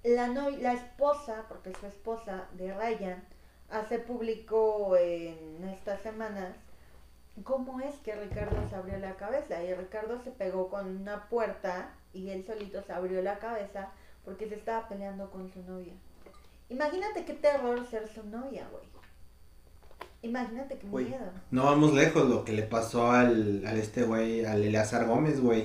La, 0.03 0.27
no, 0.27 0.51
la 0.51 0.73
esposa, 0.73 1.45
porque 1.49 1.71
es 1.71 1.79
su 1.79 1.87
esposa 1.87 2.49
de 2.55 2.75
Ryan, 2.75 3.25
hace 3.71 3.99
público 3.99 4.97
en 4.97 5.65
estas 5.69 6.01
semanas 6.01 6.55
cómo 7.45 7.81
es 7.81 7.95
que 7.97 8.15
Ricardo 8.15 8.67
se 8.69 8.77
abrió 8.77 8.99
la 8.99 9.17
cabeza. 9.17 9.63
Y 9.63 9.75
Ricardo 9.75 10.21
se 10.23 10.31
pegó 10.31 10.69
con 10.69 11.03
una 11.03 11.29
puerta 11.29 11.95
y 12.13 12.31
él 12.31 12.45
solito 12.45 12.83
se 12.83 12.93
abrió 12.93 13.23
la 13.23 13.39
cabeza 13.39 13.91
porque 14.25 14.49
se 14.49 14.57
estaba 14.57 14.89
peleando 14.89 15.31
con 15.31 15.51
su 15.51 15.63
novia. 15.63 15.93
Imagínate 16.69 17.25
qué 17.25 17.35
terror 17.35 17.87
ser 17.87 18.09
su 18.09 18.25
novia, 18.25 18.67
güey. 18.71 18.96
Imagínate 20.27 20.77
qué 20.79 20.87
Güey. 20.89 21.07
miedo. 21.07 21.31
No 21.51 21.65
vamos 21.65 21.95
lejos 21.95 22.29
lo 22.29 22.45
que 22.45 22.53
le 22.53 22.63
pasó 22.63 23.11
al, 23.13 23.65
al 23.67 23.77
este 23.79 24.03
güey, 24.03 24.45
al 24.45 24.63
Eleazar 24.63 25.07
Gómez, 25.07 25.41
güey. 25.41 25.65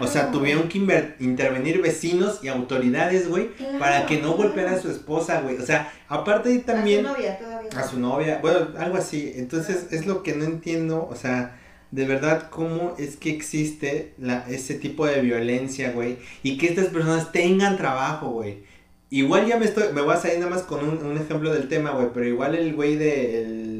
O 0.00 0.06
sea, 0.06 0.30
tuvieron 0.30 0.68
que 0.68 0.78
intervenir 1.20 1.82
vecinos 1.82 2.40
y 2.42 2.48
autoridades, 2.48 3.28
güey, 3.28 3.48
para 3.78 4.06
que 4.06 4.20
no 4.20 4.32
golpeara 4.32 4.72
a 4.72 4.80
su 4.80 4.90
esposa, 4.90 5.40
güey. 5.42 5.56
O 5.56 5.66
sea, 5.66 5.92
aparte 6.08 6.50
de 6.50 6.58
también... 6.60 7.04
A 7.06 7.10
su 7.10 7.16
novia 7.16 7.38
todavía. 7.38 7.70
a 7.76 7.82
su 7.88 7.98
novia, 8.00 8.38
bueno, 8.42 8.68
algo 8.78 8.96
así. 8.96 9.32
Entonces 9.36 9.88
es 9.90 10.06
lo 10.06 10.22
que 10.22 10.34
no 10.34 10.44
entiendo, 10.44 11.06
o 11.10 11.16
sea, 11.16 11.58
de 11.90 12.04
verdad 12.06 12.48
cómo 12.50 12.94
es 12.98 13.16
que 13.16 13.30
existe 13.30 14.14
la, 14.18 14.44
ese 14.48 14.74
tipo 14.74 15.06
de 15.06 15.20
violencia, 15.20 15.92
güey, 15.92 16.18
y 16.42 16.58
que 16.58 16.66
estas 16.68 16.86
personas 16.86 17.32
tengan 17.32 17.76
trabajo, 17.76 18.30
güey. 18.30 18.64
Igual 19.08 19.46
ya 19.46 19.56
me 19.56 19.66
estoy, 19.66 19.92
me 19.92 20.00
voy 20.00 20.14
a 20.14 20.16
salir 20.16 20.40
nada 20.40 20.50
más 20.50 20.62
con 20.62 20.86
un, 20.86 20.98
un 21.06 21.16
ejemplo 21.16 21.52
del 21.54 21.68
tema, 21.68 21.90
güey, 21.92 22.08
pero 22.12 22.26
igual 22.26 22.56
el 22.56 22.74
güey 22.74 22.96
de, 22.96 23.42
el, 23.42 23.75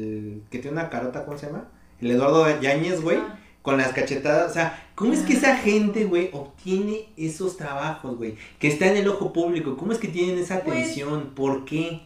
que 0.49 0.59
tiene 0.59 0.77
una 0.79 0.89
carota, 0.89 1.25
¿cómo 1.25 1.37
se 1.37 1.47
llama? 1.47 1.69
El 1.99 2.11
Eduardo 2.11 2.59
Yáñez, 2.61 3.01
güey, 3.01 3.17
Ah. 3.17 3.39
con 3.61 3.77
las 3.77 3.91
cachetadas, 3.93 4.51
o 4.51 4.53
sea, 4.53 4.89
¿cómo 4.95 5.13
es 5.13 5.21
que 5.23 5.33
esa 5.33 5.57
gente, 5.57 6.05
güey, 6.05 6.29
obtiene 6.33 7.09
esos 7.17 7.57
trabajos, 7.57 8.17
güey? 8.17 8.37
Que 8.59 8.67
está 8.67 8.85
en 8.87 8.97
el 8.97 9.07
ojo 9.07 9.33
público, 9.33 9.75
¿cómo 9.77 9.91
es 9.91 9.97
que 9.99 10.07
tienen 10.07 10.37
esa 10.37 10.61
Pues- 10.61 10.77
atención? 10.77 11.33
¿Por 11.35 11.65
qué? 11.65 12.01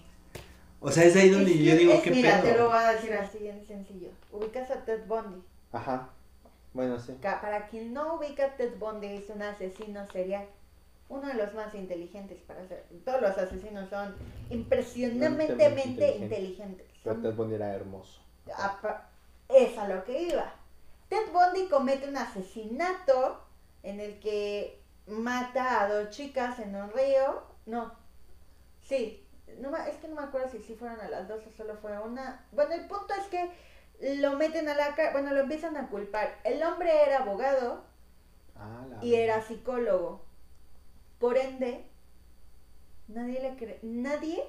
O 0.80 0.90
sea, 0.92 1.04
es 1.04 1.16
ahí 1.16 1.30
donde 1.30 1.52
Es 1.52 1.60
yo 1.60 1.72
que 1.74 1.78
digo, 1.78 1.94
es- 1.94 2.02
¿qué 2.02 2.12
mira, 2.12 2.42
pedo? 2.42 2.52
te 2.54 2.58
lo 2.60 2.68
voy 2.70 2.78
a 2.78 2.92
decir 2.94 3.14
así 3.14 3.38
bien 3.40 3.64
sencillo. 3.68 4.10
Ubicas 4.32 4.72
a 4.72 4.84
Ted 4.86 5.02
Bundy. 5.08 5.44
Ajá. 5.72 6.10
Bueno, 6.74 6.98
sí. 7.00 7.14
Para 7.22 7.68
quien 7.68 7.94
no 7.94 8.16
ubica 8.16 8.46
a 8.46 8.56
Ted 8.58 8.72
Bundy, 8.80 9.08
es 9.08 9.30
un 9.30 9.42
asesino 9.44 10.08
serial. 10.12 10.46
Uno 11.10 11.28
de 11.28 11.34
los 11.34 11.54
más 11.54 11.76
inteligentes 11.76 12.40
para 12.48 12.66
ser. 12.68 12.86
Todos 13.06 13.22
los 13.22 13.38
asesinos 13.38 13.90
son 13.90 14.16
impresionantemente 14.50 15.54
Inteligentes. 15.54 16.16
inteligentes. 16.22 16.88
Son- 17.04 17.22
Ted 17.22 17.34
Bundy 17.34 17.56
era 17.56 17.74
hermoso. 17.76 18.21
Es 19.50 19.78
a 19.78 19.88
lo 19.88 20.04
que 20.04 20.22
iba. 20.24 20.54
Ted 21.10 21.32
Bundy 21.32 21.68
comete 21.68 22.08
un 22.08 22.18
asesinato 22.18 23.44
en 23.84 24.00
el 24.00 24.20
que 24.20 24.82
mata 25.08 25.82
a 25.82 25.90
dos 25.90 26.10
chicas 26.10 26.60
en 26.60 26.76
un 26.76 26.92
río. 26.92 27.44
No, 27.66 27.94
sí, 28.82 29.26
no, 29.60 29.76
es 29.76 29.98
que 29.98 30.08
no 30.08 30.16
me 30.16 30.24
acuerdo 30.24 30.50
si 30.50 30.60
sí 30.60 30.76
fueron 30.76 31.00
a 31.02 31.10
las 31.10 31.28
dos 31.28 31.46
o 31.46 31.52
solo 31.52 31.76
fue 31.78 31.98
una. 32.00 32.46
Bueno, 32.52 32.74
el 32.74 32.88
punto 32.88 33.14
es 33.14 33.26
que 33.28 33.52
lo 34.18 34.36
meten 34.38 34.70
a 34.70 34.74
la 34.76 34.96
cárcel, 34.96 35.14
bueno, 35.14 35.32
lo 35.34 35.42
empiezan 35.42 35.78
a 35.78 35.90
culpar. 35.90 36.40
El 36.44 36.64
hombre 36.64 37.04
era 37.04 37.20
abogado 37.20 37.84
Ah, 38.56 38.86
y 39.02 39.16
era 39.16 39.42
psicólogo. 39.42 40.24
Por 41.20 41.38
ende, 41.38 41.86
nadie 43.08 43.40
le 43.42 43.56
cree, 43.58 43.80
nadie 43.82 44.44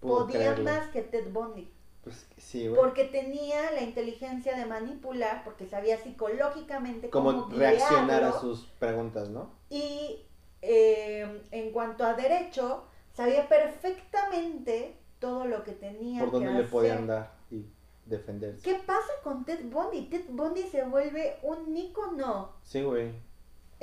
Puedo 0.00 0.26
podía 0.26 0.54
creerle. 0.54 0.64
más 0.64 0.88
que 0.88 1.02
Ted 1.02 1.30
Bundy. 1.32 1.71
Pues 2.02 2.26
sí, 2.36 2.66
güey. 2.66 2.80
Porque 2.80 3.04
tenía 3.04 3.70
la 3.70 3.82
inteligencia 3.82 4.56
de 4.56 4.66
manipular, 4.66 5.44
porque 5.44 5.66
sabía 5.66 5.98
psicológicamente 5.98 7.10
Como 7.10 7.44
cómo 7.44 7.56
reaccionar 7.56 8.24
a 8.24 8.40
sus 8.40 8.66
preguntas, 8.80 9.28
¿no? 9.28 9.52
Y 9.70 10.24
eh, 10.62 11.42
en 11.52 11.70
cuanto 11.72 12.04
a 12.04 12.14
derecho, 12.14 12.84
sabía 13.12 13.48
perfectamente 13.48 14.96
todo 15.20 15.44
lo 15.44 15.62
que 15.62 15.72
tenía 15.72 16.20
Por 16.20 16.30
que 16.30 16.44
dónde 16.44 16.62
le 16.62 16.68
podían 16.68 17.06
dar 17.06 17.32
y 17.50 17.66
defenderse. 18.06 18.62
¿Qué 18.62 18.82
pasa 18.84 19.12
con 19.22 19.44
Ted 19.44 19.64
Bundy? 19.70 20.08
Ted 20.08 20.24
Bundy 20.28 20.62
se 20.62 20.82
vuelve 20.84 21.38
un 21.42 21.76
ícono. 21.76 22.56
Sí, 22.62 22.82
güey. 22.82 23.12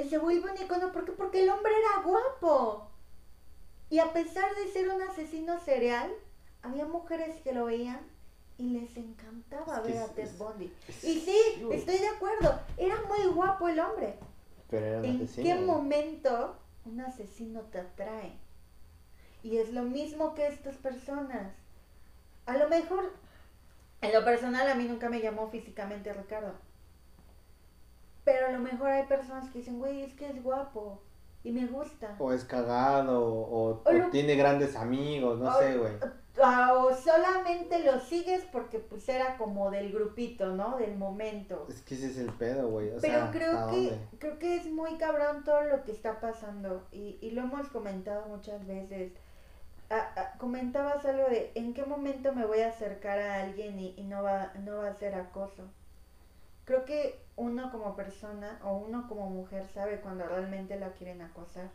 Se 0.09 0.17
vuelve 0.17 0.51
un 0.51 0.57
ícono 0.57 0.91
¿por 0.91 1.05
qué? 1.05 1.13
porque 1.13 1.43
el 1.43 1.49
hombre 1.49 1.71
era 1.71 2.03
guapo. 2.03 2.89
Y 3.89 3.99
a 3.99 4.11
pesar 4.11 4.53
de 4.55 4.71
ser 4.71 4.89
un 4.89 5.01
asesino 5.01 5.59
serial, 5.59 6.11
había 6.61 6.85
mujeres 6.85 7.39
que 7.41 7.53
lo 7.53 7.65
veían 7.65 7.99
y 8.57 8.69
les 8.69 8.95
encantaba 8.97 9.77
Es 9.77 9.83
ver 9.87 9.97
a 9.99 10.07
Ted 10.07 10.29
Bundy. 10.37 10.73
es- 10.87 11.03
Y 11.03 11.19
sí, 11.21 11.37
estoy 11.71 11.97
de 11.97 12.07
acuerdo, 12.07 12.59
era 12.77 12.95
muy 13.07 13.25
guapo 13.33 13.67
el 13.69 13.79
hombre. 13.79 14.15
Pero 14.69 14.85
era 14.85 14.97
un 14.99 15.05
¿En 15.05 15.15
asesino. 15.17 15.43
qué 15.43 15.55
momento 15.65 16.55
un 16.85 16.99
asesino 17.01 17.61
te 17.71 17.79
atrae? 17.79 18.33
Y 19.43 19.57
es 19.57 19.71
lo 19.71 19.83
mismo 19.83 20.35
que 20.35 20.47
estas 20.47 20.75
personas. 20.75 21.53
A 22.45 22.57
lo 22.57 22.67
mejor, 22.67 23.13
en 24.01 24.13
lo 24.13 24.25
personal 24.25 24.67
a 24.69 24.75
mí 24.75 24.83
nunca 24.85 25.09
me 25.09 25.21
llamó 25.21 25.49
físicamente 25.49 26.11
Ricardo. 26.13 26.53
Pero 28.25 28.47
a 28.47 28.51
lo 28.51 28.59
mejor 28.59 28.89
hay 28.89 29.05
personas 29.07 29.49
que 29.49 29.59
dicen, 29.59 29.79
güey, 29.79 30.03
es 30.03 30.13
que 30.13 30.29
es 30.29 30.43
guapo 30.43 31.01
y 31.43 31.51
me 31.51 31.65
gusta. 31.67 32.15
O 32.19 32.31
es 32.33 32.43
cagado, 32.43 33.23
o, 33.25 33.69
O 33.71 33.81
o 33.85 33.91
lo- 33.93 34.09
tiene 34.09 34.35
grandes 34.35 34.75
amigos, 34.75 35.39
no 35.39 35.49
O- 35.55 35.59
sé, 35.59 35.77
güey. 35.77 35.93
Ah, 36.37 36.73
O 36.75 36.93
solamente 36.95 37.79
lo 37.83 37.99
sigues 37.99 38.43
porque 38.51 38.79
pues 38.79 39.07
era 39.09 39.37
como 39.37 39.69
del 39.71 39.91
grupito, 39.91 40.47
¿no? 40.55 40.77
Del 40.77 40.95
momento. 40.97 41.67
Es 41.67 41.81
que 41.81 41.95
ese 41.95 42.07
es 42.07 42.17
el 42.17 42.31
pedo, 42.33 42.67
güey. 42.69 42.89
O 42.91 42.99
Pero 43.01 43.29
sea, 43.29 43.31
creo 43.31 43.57
¿a 43.57 43.67
que 43.67 43.75
dónde? 43.75 44.07
creo 44.19 44.39
que 44.39 44.55
es 44.57 44.65
muy 44.67 44.97
cabrón 44.97 45.43
todo 45.43 45.63
lo 45.63 45.83
que 45.83 45.91
está 45.91 46.19
pasando 46.19 46.87
y, 46.91 47.17
y 47.21 47.31
lo 47.31 47.41
hemos 47.43 47.67
comentado 47.69 48.27
muchas 48.27 48.65
veces. 48.67 49.13
Ah, 49.89 50.11
ah, 50.17 50.33
comentabas 50.37 51.05
algo 51.05 51.27
de 51.29 51.51
en 51.55 51.73
qué 51.73 51.83
momento 51.85 52.33
me 52.33 52.45
voy 52.45 52.61
a 52.61 52.69
acercar 52.69 53.19
a 53.19 53.41
alguien 53.43 53.79
y, 53.79 53.93
y 53.97 54.03
no 54.03 54.23
va 54.23 54.53
no 54.65 54.77
va 54.79 54.89
a 54.89 54.93
ser 54.93 55.15
acoso. 55.15 55.63
Creo 56.65 56.85
que 56.85 57.19
uno 57.35 57.71
como 57.71 57.95
persona 57.95 58.59
o 58.63 58.77
uno 58.77 59.07
como 59.07 59.29
mujer 59.29 59.67
sabe 59.67 59.99
cuando 60.01 60.25
realmente 60.27 60.79
la 60.79 60.93
quieren 60.93 61.21
acosar. 61.21 61.69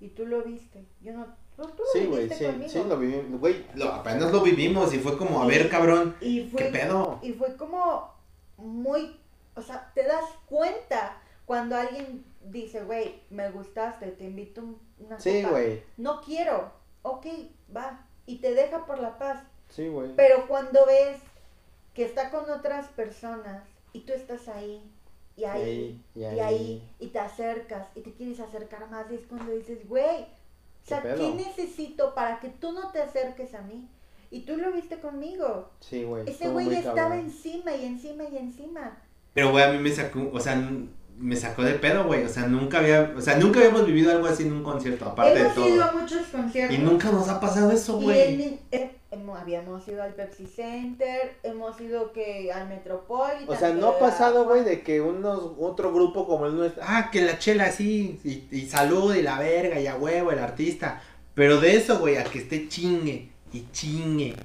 Y 0.00 0.08
tú 0.10 0.26
lo 0.26 0.42
viste. 0.42 0.86
Yo 1.00 1.12
no 1.12 1.26
tú, 1.68 1.82
Sí, 1.92 2.06
güey, 2.06 2.28
sí, 2.30 2.44
conmigo. 2.46 2.70
sí, 2.70 2.82
lo 2.88 2.96
viví. 2.98 3.36
Güey, 3.38 3.66
Lo, 3.74 3.92
apenas 3.92 4.30
lo 4.32 4.42
vivimos 4.42 4.92
y 4.94 4.98
fue 4.98 5.16
como, 5.18 5.42
a 5.42 5.46
ver, 5.46 5.68
cabrón, 5.68 6.16
Y 6.20 6.44
fue 6.48 6.64
¿qué 6.64 6.68
pedo? 6.70 7.18
y 7.22 7.32
fue 7.32 7.56
como 7.56 8.12
muy, 8.56 9.16
o 9.54 9.62
sea, 9.62 9.90
te 9.94 10.04
das 10.04 10.24
cuenta 10.46 11.16
cuando 11.46 11.76
alguien 11.76 12.24
dice, 12.44 12.84
güey, 12.84 13.22
me 13.30 13.50
gustaste, 13.50 14.06
te 14.12 14.24
invito 14.24 14.60
un- 14.62 14.78
una 14.98 15.18
Sí, 15.20 15.42
copa". 15.42 15.52
güey. 15.54 15.82
No 15.96 16.20
quiero, 16.22 16.70
ok, 17.02 17.26
va, 17.74 18.06
y 18.26 18.36
te 18.38 18.54
deja 18.54 18.86
por 18.86 18.98
la 18.98 19.18
paz. 19.18 19.42
Sí, 19.68 19.88
güey. 19.88 20.14
Pero 20.16 20.46
cuando 20.48 20.84
ves 20.86 21.18
que 21.94 22.04
está 22.04 22.30
con 22.30 22.48
otras 22.50 22.86
personas 22.88 23.64
y 23.92 24.00
tú 24.00 24.12
estás 24.12 24.46
ahí, 24.48 24.82
y 25.36 25.44
ahí, 25.44 26.04
y 26.14 26.20
y 26.20 26.24
ahí, 26.40 26.94
y 26.98 27.06
te 27.08 27.18
acercas, 27.18 27.88
y 27.94 28.00
te 28.00 28.12
quieres 28.12 28.38
acercar 28.40 28.88
más, 28.90 29.10
y 29.10 29.14
es 29.14 29.26
cuando 29.26 29.52
dices, 29.52 29.88
güey, 29.88 30.26
O 30.84 30.88
sea, 30.88 31.02
¿Qué 31.02 31.30
necesito 31.34 32.14
para 32.14 32.40
que 32.40 32.48
tú 32.48 32.72
no 32.72 32.90
te 32.90 33.00
acerques 33.00 33.54
a 33.54 33.62
mí? 33.62 33.88
Y 34.30 34.40
tú 34.42 34.56
lo 34.56 34.72
viste 34.72 34.98
conmigo. 35.00 35.70
Sí, 35.80 36.04
güey. 36.04 36.28
Ese 36.28 36.48
güey 36.48 36.72
estaba 36.74 36.94
cabrón. 36.94 37.18
encima 37.20 37.74
y 37.74 37.84
encima 37.84 38.24
y 38.24 38.36
encima. 38.38 38.96
Pero, 39.34 39.50
güey, 39.50 39.64
a 39.64 39.72
mí 39.72 39.78
me 39.78 39.90
sacó, 39.90 40.30
o 40.32 40.40
sea, 40.40 40.54
n- 40.54 40.88
me 41.18 41.36
sacó 41.36 41.62
de 41.62 41.74
pedo, 41.74 42.04
güey. 42.06 42.24
O 42.24 42.28
sea, 42.28 42.46
nunca 42.46 42.78
había, 42.78 43.12
o 43.16 43.20
sea, 43.20 43.36
nunca 43.38 43.58
habíamos 43.60 43.86
vivido 43.86 44.10
algo 44.12 44.26
así 44.26 44.44
en 44.44 44.52
un 44.52 44.62
concierto, 44.62 45.04
aparte 45.04 45.34
de 45.34 45.40
Hemos 45.40 45.56
ido 45.68 45.84
a 45.84 45.90
todo. 45.90 46.00
muchos 46.00 46.26
conciertos. 46.28 46.76
Y 46.76 46.80
nunca 46.80 47.10
nos 47.10 47.28
ha 47.28 47.40
pasado 47.40 47.70
eso, 47.72 48.00
Y 48.00 48.04
güey. 48.04 48.60
Habíamos 49.36 49.86
ido 49.88 50.02
al 50.02 50.14
Pepsi 50.14 50.46
Center, 50.46 51.36
hemos 51.42 51.80
ido 51.80 52.12
que 52.12 52.52
al 52.52 52.68
Metropolitan. 52.68 53.48
O 53.48 53.56
sea, 53.56 53.74
no 53.74 53.88
ha 53.88 53.98
pasado, 53.98 54.44
güey, 54.44 54.64
de 54.64 54.82
que 54.82 55.00
unos, 55.00 55.52
otro 55.58 55.92
grupo 55.92 56.26
como 56.26 56.46
el 56.46 56.56
nuestro. 56.56 56.82
Ah, 56.86 57.10
que 57.10 57.22
la 57.22 57.38
chela 57.38 57.64
así, 57.64 58.20
y, 58.24 58.56
y 58.56 58.66
salud, 58.66 59.14
y 59.14 59.22
la 59.22 59.38
verga, 59.38 59.80
y 59.80 59.86
a 59.86 59.96
huevo, 59.96 60.30
el 60.30 60.38
artista. 60.38 61.02
Pero 61.34 61.60
de 61.60 61.76
eso, 61.76 61.98
güey, 61.98 62.16
a 62.16 62.24
que 62.24 62.38
esté 62.38 62.68
chingue, 62.68 63.32
y 63.52 63.70
chingue. 63.72 64.36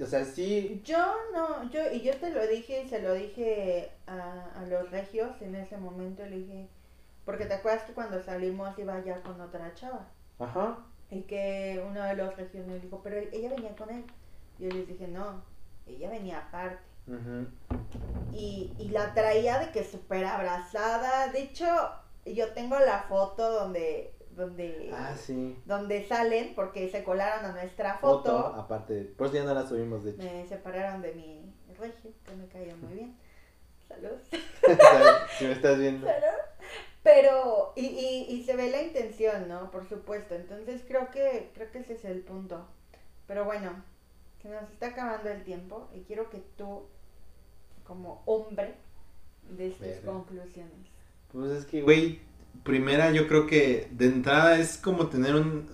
O 0.00 0.06
sea, 0.06 0.24
sí. 0.24 0.80
Yo 0.84 1.14
no, 1.32 1.68
yo, 1.70 1.80
y 1.92 2.02
yo 2.02 2.16
te 2.16 2.30
lo 2.30 2.46
dije 2.46 2.82
y 2.84 2.88
se 2.88 3.02
lo 3.02 3.14
dije 3.14 3.90
a, 4.06 4.60
a 4.60 4.64
los 4.66 4.90
regios 4.90 5.30
en 5.40 5.54
ese 5.56 5.76
momento, 5.76 6.24
le 6.24 6.38
dije, 6.38 6.68
porque 7.24 7.46
te 7.46 7.54
acuerdas 7.54 7.84
que 7.84 7.92
cuando 7.92 8.22
salimos 8.22 8.78
iba 8.78 9.02
ya 9.04 9.20
con 9.22 9.40
otra 9.40 9.74
chava, 9.74 10.06
Ajá. 10.38 10.78
Y 11.10 11.22
que 11.22 11.82
uno 11.88 12.02
de 12.04 12.14
los 12.16 12.36
regios 12.36 12.66
me 12.66 12.78
dijo, 12.78 13.00
pero 13.02 13.16
ella 13.16 13.50
venía 13.50 13.74
con 13.76 13.90
él. 13.90 14.04
Yo 14.58 14.68
les 14.68 14.86
dije, 14.86 15.08
no, 15.08 15.42
ella 15.86 16.10
venía 16.10 16.38
aparte. 16.38 16.82
Y, 18.32 18.74
y 18.78 18.88
la 18.90 19.14
traía 19.14 19.58
de 19.58 19.70
que 19.70 19.84
súper 19.84 20.24
abrazada. 20.26 21.28
De 21.32 21.40
hecho, 21.40 21.66
yo 22.26 22.52
tengo 22.52 22.78
la 22.78 23.04
foto 23.04 23.50
donde, 23.50 24.12
donde, 24.32 24.90
Ah, 24.92 25.14
sí. 25.16 25.56
donde 25.64 26.04
salen, 26.06 26.54
porque 26.54 26.90
se 26.90 27.02
colaron 27.04 27.46
a 27.46 27.52
nuestra 27.52 27.94
foto. 27.98 28.42
Foto, 28.42 28.46
aparte. 28.60 29.04
Por 29.16 29.28
eso 29.28 29.36
ya 29.36 29.44
no 29.44 29.54
la 29.54 29.66
subimos, 29.66 30.04
de 30.04 30.10
hecho. 30.10 30.22
Me 30.22 30.46
separaron 30.46 31.00
de 31.00 31.14
mi 31.14 31.52
regio, 31.78 32.10
que 32.24 32.34
me 32.36 32.46
caía 32.48 32.76
muy 32.76 32.92
bien. 32.92 33.16
Saludos. 33.88 34.20
si 35.38 35.44
me 35.46 35.52
estás 35.52 35.78
viendo. 35.78 36.06
Pero, 37.08 37.72
y, 37.74 37.86
y, 37.86 38.26
y 38.28 38.42
se 38.44 38.54
ve 38.54 38.70
la 38.70 38.82
intención, 38.82 39.48
¿no? 39.48 39.70
Por 39.70 39.88
supuesto. 39.88 40.34
Entonces 40.34 40.82
creo 40.86 41.10
que, 41.10 41.50
creo 41.54 41.72
que 41.72 41.78
ese 41.78 41.94
es 41.94 42.04
el 42.04 42.20
punto. 42.20 42.66
Pero 43.26 43.46
bueno, 43.46 43.82
se 44.42 44.50
nos 44.50 44.70
está 44.70 44.88
acabando 44.88 45.30
el 45.30 45.42
tiempo 45.42 45.88
y 45.94 46.00
quiero 46.00 46.28
que 46.28 46.42
tú, 46.58 46.82
como 47.84 48.22
hombre, 48.26 48.74
des 49.48 49.78
tus 49.78 50.04
conclusiones. 50.04 50.88
Pues 51.32 51.50
es 51.52 51.64
que, 51.64 51.80
güey. 51.80 52.00
Güey, 52.00 52.20
primera 52.62 53.10
yo 53.10 53.26
creo 53.26 53.46
que 53.46 53.88
de 53.90 54.04
entrada 54.04 54.58
es 54.58 54.76
como 54.76 55.06
tener 55.06 55.34
un... 55.34 55.66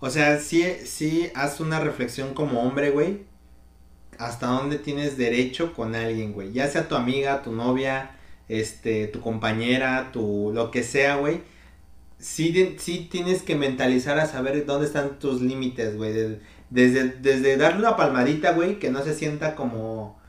O 0.00 0.08
sea, 0.08 0.38
sí, 0.38 0.64
sí 0.86 1.30
haz 1.34 1.60
una 1.60 1.80
reflexión 1.80 2.32
como 2.32 2.62
hombre, 2.62 2.90
güey. 2.90 3.26
Hasta 4.16 4.46
dónde 4.46 4.78
tienes 4.78 5.18
derecho 5.18 5.74
con 5.74 5.94
alguien, 5.94 6.32
güey. 6.32 6.52
Ya 6.52 6.68
sea 6.68 6.88
tu 6.88 6.94
amiga, 6.94 7.42
tu 7.42 7.52
novia, 7.52 8.16
este, 8.50 9.06
tu 9.06 9.20
compañera, 9.20 10.10
tu 10.12 10.50
lo 10.54 10.70
que 10.70 10.82
sea, 10.82 11.16
güey. 11.16 11.40
Sí, 12.18 12.76
sí 12.78 13.08
tienes 13.10 13.42
que 13.42 13.54
mentalizar 13.54 14.18
a 14.18 14.26
saber 14.26 14.66
dónde 14.66 14.86
están 14.86 15.18
tus 15.18 15.40
límites, 15.40 15.96
güey. 15.96 16.12
de- 16.12 16.40
Desde, 16.70 17.08
desde 17.08 17.56
darle 17.56 17.80
una 17.80 17.96
palmadita, 17.96 18.52
güey, 18.52 18.78
que 18.78 18.90
no 18.90 19.02
se 19.02 19.14
sienta 19.14 19.56
como, 19.56 20.20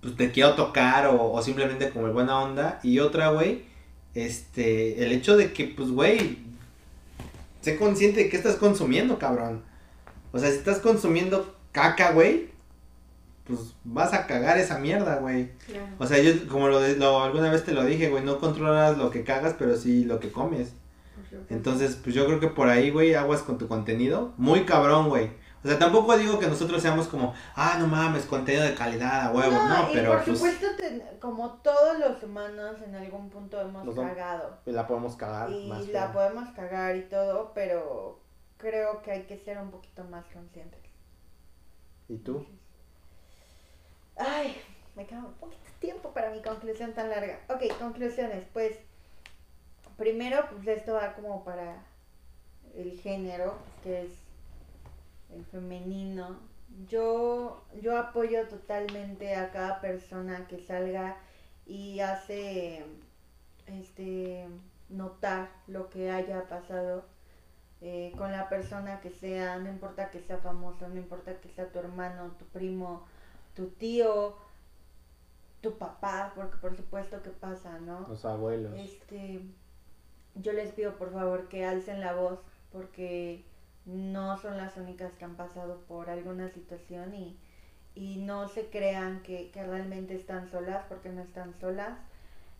pues 0.00 0.16
te 0.16 0.32
quiero 0.32 0.54
tocar 0.54 1.06
o, 1.06 1.32
o 1.32 1.42
simplemente 1.42 1.90
como 1.90 2.06
el 2.08 2.12
buena 2.12 2.40
onda. 2.40 2.80
Y 2.82 2.98
otra, 3.00 3.30
güey, 3.30 3.62
este, 4.14 5.04
el 5.04 5.12
hecho 5.12 5.36
de 5.36 5.52
que, 5.52 5.64
pues, 5.66 5.90
güey, 5.90 6.38
sé 7.60 7.76
consciente 7.76 8.24
de 8.24 8.28
que 8.30 8.36
estás 8.36 8.56
consumiendo, 8.56 9.18
cabrón. 9.18 9.62
O 10.32 10.38
sea, 10.38 10.50
si 10.50 10.56
estás 10.56 10.78
consumiendo 10.78 11.54
caca, 11.72 12.12
güey, 12.12 12.48
pues 13.46 13.74
vas 13.84 14.12
a 14.12 14.26
cagar 14.26 14.58
esa 14.58 14.78
mierda, 14.78 15.16
güey. 15.16 15.52
Claro. 15.66 15.86
O 15.98 16.06
sea, 16.06 16.18
yo, 16.18 16.48
como 16.48 16.68
lo, 16.68 16.80
de- 16.80 16.96
lo- 16.96 17.22
alguna 17.22 17.50
vez 17.50 17.64
te 17.64 17.72
lo 17.72 17.84
dije, 17.84 18.08
güey, 18.10 18.24
no 18.24 18.38
controlas 18.38 18.98
lo 18.98 19.10
que 19.10 19.24
cagas, 19.24 19.54
pero 19.58 19.76
sí 19.76 20.04
lo 20.04 20.20
que 20.20 20.32
comes. 20.32 20.74
Entonces, 21.50 21.98
pues 22.02 22.14
yo 22.14 22.24
creo 22.26 22.40
que 22.40 22.48
por 22.48 22.68
ahí, 22.68 22.90
güey, 22.90 23.14
aguas 23.14 23.42
con 23.42 23.58
tu 23.58 23.68
contenido. 23.68 24.32
Muy 24.36 24.64
cabrón, 24.64 25.08
güey. 25.08 25.30
O 25.64 25.68
sea, 25.68 25.78
tampoco 25.78 26.16
digo 26.16 26.38
que 26.38 26.46
nosotros 26.46 26.80
seamos 26.80 27.08
como, 27.08 27.34
ah, 27.56 27.76
no 27.78 27.88
mames, 27.88 28.24
contenido 28.24 28.64
de 28.64 28.74
calidad, 28.74 29.26
a 29.26 29.32
huevo, 29.32 29.52
no, 29.52 29.90
y 29.90 29.94
pero 29.94 30.12
por 30.12 30.24
pues... 30.24 30.38
supuesto, 30.38 30.66
como 31.20 31.54
todos 31.54 31.98
los 31.98 32.22
humanos, 32.22 32.76
en 32.86 32.94
algún 32.94 33.28
punto 33.30 33.60
hemos 33.60 33.84
Los 33.84 33.96
cagado. 33.96 34.58
Y 34.64 34.70
la 34.70 34.86
podemos 34.86 35.16
cagar. 35.16 35.50
Y 35.50 35.68
más 35.68 35.88
la 35.88 36.12
podemos 36.12 36.48
cagar 36.50 36.94
y 36.96 37.02
todo, 37.08 37.50
pero 37.54 38.20
creo 38.58 39.02
que 39.02 39.10
hay 39.10 39.22
que 39.22 39.36
ser 39.38 39.58
un 39.58 39.70
poquito 39.70 40.04
más 40.04 40.24
conscientes. 40.32 40.80
¿Y 42.08 42.18
tú? 42.18 42.46
Ay, 44.16 44.56
me 44.94 45.06
queda 45.06 45.20
un 45.20 45.34
poquito 45.34 45.62
de 45.64 45.86
tiempo 45.86 46.12
para 46.12 46.30
mi 46.30 46.42
conclusión 46.42 46.92
tan 46.94 47.10
larga. 47.10 47.38
Ok, 47.48 47.78
conclusiones. 47.78 48.44
Pues, 48.52 48.78
primero, 49.96 50.46
pues 50.50 50.66
esto 50.78 50.94
va 50.94 51.14
como 51.14 51.44
para 51.44 51.84
el 52.74 52.98
género, 53.00 53.56
que 53.82 54.02
es 54.02 54.12
el 55.34 55.44
femenino. 55.44 56.38
Yo, 56.88 57.64
yo 57.80 57.98
apoyo 57.98 58.48
totalmente 58.48 59.34
a 59.34 59.50
cada 59.50 59.80
persona 59.80 60.46
que 60.46 60.58
salga 60.58 61.16
y 61.66 62.00
hace 62.00 62.84
este 63.66 64.46
notar 64.88 65.48
lo 65.66 65.90
que 65.90 66.10
haya 66.10 66.46
pasado 66.48 67.04
eh, 67.80 68.12
con 68.16 68.32
la 68.32 68.48
persona 68.48 69.00
que 69.00 69.10
sea, 69.10 69.58
no 69.58 69.68
importa 69.68 70.10
que 70.10 70.20
sea 70.20 70.38
famoso, 70.38 70.88
no 70.88 70.96
importa 70.96 71.40
que 71.40 71.48
sea 71.50 71.70
tu 71.70 71.78
hermano, 71.78 72.32
tu 72.38 72.44
primo, 72.46 73.06
tu 73.56 73.68
tío, 73.70 74.36
tu 75.62 75.78
papá, 75.78 76.32
porque 76.36 76.58
por 76.58 76.76
supuesto 76.76 77.22
que 77.22 77.30
pasa, 77.30 77.78
¿no? 77.80 78.06
Los 78.06 78.24
abuelos. 78.24 78.72
Este, 78.78 79.40
yo 80.36 80.52
les 80.52 80.70
pido 80.72 80.96
por 80.96 81.12
favor 81.12 81.48
que 81.48 81.64
alcen 81.64 82.00
la 82.00 82.14
voz 82.14 82.38
porque 82.70 83.44
no 83.86 84.36
son 84.38 84.58
las 84.58 84.76
únicas 84.76 85.12
que 85.14 85.24
han 85.24 85.36
pasado 85.36 85.80
por 85.88 86.10
alguna 86.10 86.48
situación 86.50 87.14
y, 87.14 87.38
y 87.94 88.18
no 88.18 88.48
se 88.48 88.68
crean 88.68 89.22
que, 89.22 89.50
que 89.50 89.64
realmente 89.64 90.14
están 90.14 90.48
solas 90.50 90.84
porque 90.88 91.08
no 91.08 91.22
están 91.22 91.54
solas. 91.58 91.98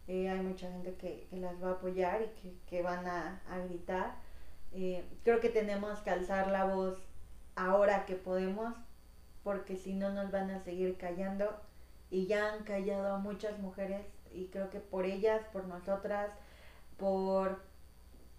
Eh, 0.09 0.31
hay 0.31 0.41
mucha 0.41 0.71
gente 0.71 0.95
que, 0.95 1.27
que 1.29 1.37
las 1.37 1.63
va 1.63 1.69
a 1.69 1.73
apoyar 1.73 2.23
y 2.23 2.41
que, 2.41 2.57
que 2.69 2.83
van 2.83 3.07
a, 3.07 3.43
a 3.51 3.59
gritar. 3.59 4.15
Eh, 4.73 5.05
creo 5.25 5.41
que 5.41 5.49
tenemos 5.49 5.99
que 6.01 6.11
alzar 6.11 6.49
la 6.51 6.65
voz 6.65 6.99
ahora 7.57 8.07
que 8.07 8.15
podemos 8.15 8.75
porque 9.47 9.77
si 9.77 9.93
no 9.93 10.11
nos 10.11 10.33
van 10.33 10.51
a 10.51 10.59
seguir 10.59 10.97
callando. 10.97 11.49
Y 12.11 12.27
ya 12.27 12.53
han 12.53 12.65
callado 12.65 13.15
a 13.15 13.19
muchas 13.19 13.57
mujeres 13.61 14.05
y 14.33 14.47
creo 14.47 14.71
que 14.71 14.81
por 14.81 15.05
ellas, 15.07 15.41
por 15.53 15.69
nosotras, 15.69 16.31
por 16.97 17.61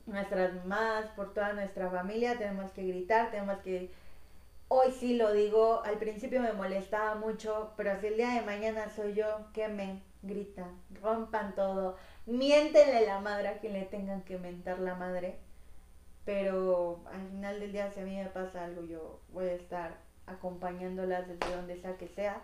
nuestras 0.06 0.54
mamás, 0.56 1.06
por 1.16 1.34
toda 1.34 1.54
nuestra 1.54 1.90
familia, 1.90 2.38
tenemos 2.38 2.72
que 2.72 2.86
gritar, 2.86 3.32
tenemos 3.32 3.60
que... 3.60 3.90
Hoy 4.68 4.92
sí 4.92 5.16
lo 5.16 5.32
digo, 5.32 5.82
al 5.86 5.98
principio 5.98 6.42
me 6.42 6.52
molestaba 6.52 7.16
mucho, 7.16 7.72
pero 7.78 7.98
si 8.02 8.08
el 8.08 8.18
día 8.18 8.32
de 8.32 8.42
mañana 8.42 8.90
soy 8.90 9.14
yo, 9.14 9.48
quemen, 9.54 10.04
gritan, 10.24 10.78
rompan 11.02 11.56
todo, 11.56 11.96
miéntenle 12.26 13.06
la 13.06 13.22
madre 13.22 13.48
a 13.48 13.60
quien 13.60 13.72
le 13.72 13.84
tengan 13.84 14.24
que 14.24 14.38
mentar 14.38 14.80
la 14.80 14.96
madre, 14.96 15.38
pero 16.26 17.00
al 17.14 17.30
final 17.30 17.62
del 17.62 17.72
día 17.72 17.94
si 17.94 18.02
a 18.02 18.04
mí 18.04 18.18
me 18.18 18.26
pasa 18.26 18.66
algo, 18.66 18.84
yo 18.84 19.22
voy 19.32 19.46
a 19.46 19.54
estar 19.54 20.07
acompañándolas 20.28 21.28
desde 21.28 21.56
donde 21.56 21.78
sea 21.78 21.98
que 21.98 22.08
sea, 22.08 22.42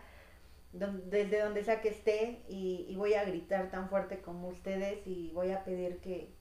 desde 0.71 1.39
donde 1.39 1.63
sea 1.63 1.81
que 1.81 1.89
esté 1.89 2.41
y, 2.47 2.87
y 2.89 2.95
voy 2.95 3.13
a 3.13 3.23
gritar 3.25 3.69
tan 3.69 3.89
fuerte 3.89 4.21
como 4.21 4.47
ustedes 4.47 5.05
y 5.05 5.31
voy 5.33 5.51
a 5.51 5.63
pedir 5.63 5.99
que 5.99 6.33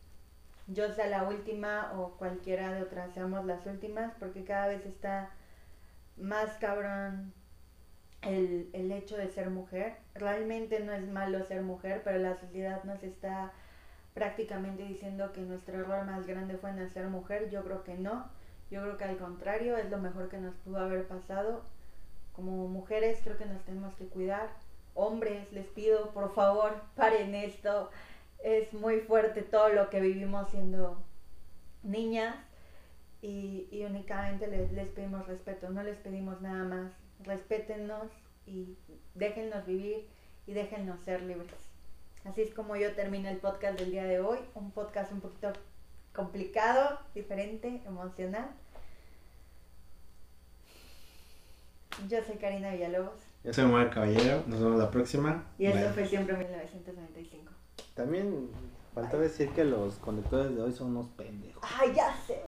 yo 0.69 0.91
sea 0.93 1.07
la 1.09 1.25
última 1.25 1.93
o 1.99 2.13
cualquiera 2.13 2.73
de 2.73 2.83
otras 2.83 3.13
seamos 3.13 3.45
las 3.45 3.67
últimas 3.67 4.15
porque 4.19 4.45
cada 4.45 4.69
vez 4.69 4.87
está 4.87 5.31
más 6.17 6.51
cabrón 6.59 7.35
el, 8.23 8.71
el 8.73 8.93
hecho 8.93 9.17
de 9.17 9.29
ser 9.29 9.51
mujer. 9.51 9.97
Realmente 10.15 10.81
no 10.81 10.93
es 10.93 11.07
malo 11.09 11.45
ser 11.45 11.63
mujer, 11.63 12.03
pero 12.05 12.19
la 12.19 12.37
sociedad 12.37 12.83
nos 12.85 13.03
está 13.03 13.53
prácticamente 14.15 14.85
diciendo 14.85 15.33
que 15.33 15.41
nuestro 15.41 15.81
error 15.81 16.05
más 16.05 16.27
grande 16.27 16.57
fue 16.57 16.73
nacer 16.73 17.09
mujer. 17.09 17.51
Yo 17.51 17.65
creo 17.65 17.83
que 17.83 17.95
no. 17.95 18.31
Yo 18.73 18.81
creo 18.81 18.97
que 18.97 19.05
al 19.05 19.19
contrario, 19.19 19.77
es 19.77 19.91
lo 19.91 19.99
mejor 19.99 20.31
que 20.31 20.39
nos 20.39 20.55
pudo 20.55 20.79
haber 20.79 21.07
pasado. 21.07 21.63
Como 22.33 22.69
mujeres 22.69 23.21
creo 23.23 23.37
que 23.37 23.45
nos 23.45 23.63
tenemos 23.65 23.95
que 23.97 24.07
cuidar. 24.07 24.49
Hombres, 24.95 25.53
les 25.53 25.67
pido, 25.67 26.11
por 26.13 26.35
favor, 26.35 26.81
paren 26.97 27.35
esto. 27.35 27.91
Es 28.43 28.73
muy 28.73 29.01
fuerte 29.01 29.43
todo 29.43 29.69
lo 29.69 29.91
que 29.91 30.01
vivimos 30.01 30.49
siendo 30.49 30.97
niñas 31.83 32.35
y, 33.21 33.69
únicamente 33.87 34.47
les, 34.47 34.73
les 34.73 34.89
pedimos 34.89 35.27
respeto, 35.27 35.69
no 35.69 35.83
les 35.83 35.99
pedimos 35.99 36.41
nada 36.41 36.65
más. 36.65 36.93
Respétennos 37.25 38.11
y 38.47 38.79
déjennos 39.15 39.67
vivir 39.67 40.09
y 40.47 40.55
déjennos 40.55 40.99
ser 41.01 41.21
libres. 41.21 41.51
Así 42.25 42.41
es 42.41 42.55
como 42.55 42.77
yo 42.77 42.95
termino 42.95 43.29
el 43.29 43.37
podcast 43.37 43.79
del 43.79 43.91
día 43.91 44.05
de 44.05 44.21
hoy, 44.21 44.39
un 44.55 44.71
podcast 44.71 45.13
un 45.13 45.21
poquito 45.21 45.53
complicado, 46.15 46.99
diferente, 47.15 47.83
emocional. 47.85 48.49
Yo 52.09 52.23
soy 52.25 52.37
Karina 52.37 52.71
Villalobos 52.71 53.15
Yo 53.45 53.53
soy 53.53 53.65
Manuel 53.65 53.91
Caballero, 53.91 54.43
nos 54.47 54.61
vemos 54.61 54.79
la 54.79 54.91
próxima. 54.91 55.45
y 55.59 55.67
esto 55.67 55.79
Bye. 55.81 55.89
fue 55.93 56.07
siempre 56.07 56.37
1995. 56.37 57.53
También 57.95 58.49
faltó 58.95 59.19
decir 59.19 59.51
que 59.51 59.65
los 59.65 59.97
conductores 59.97 60.55
de 60.55 60.63
hoy 60.63 60.73
son 60.73 60.89
unos 60.97 61.09
pendejos. 61.09 61.63
Ay, 61.81 61.93
ya 61.95 62.15
sé. 62.27 62.41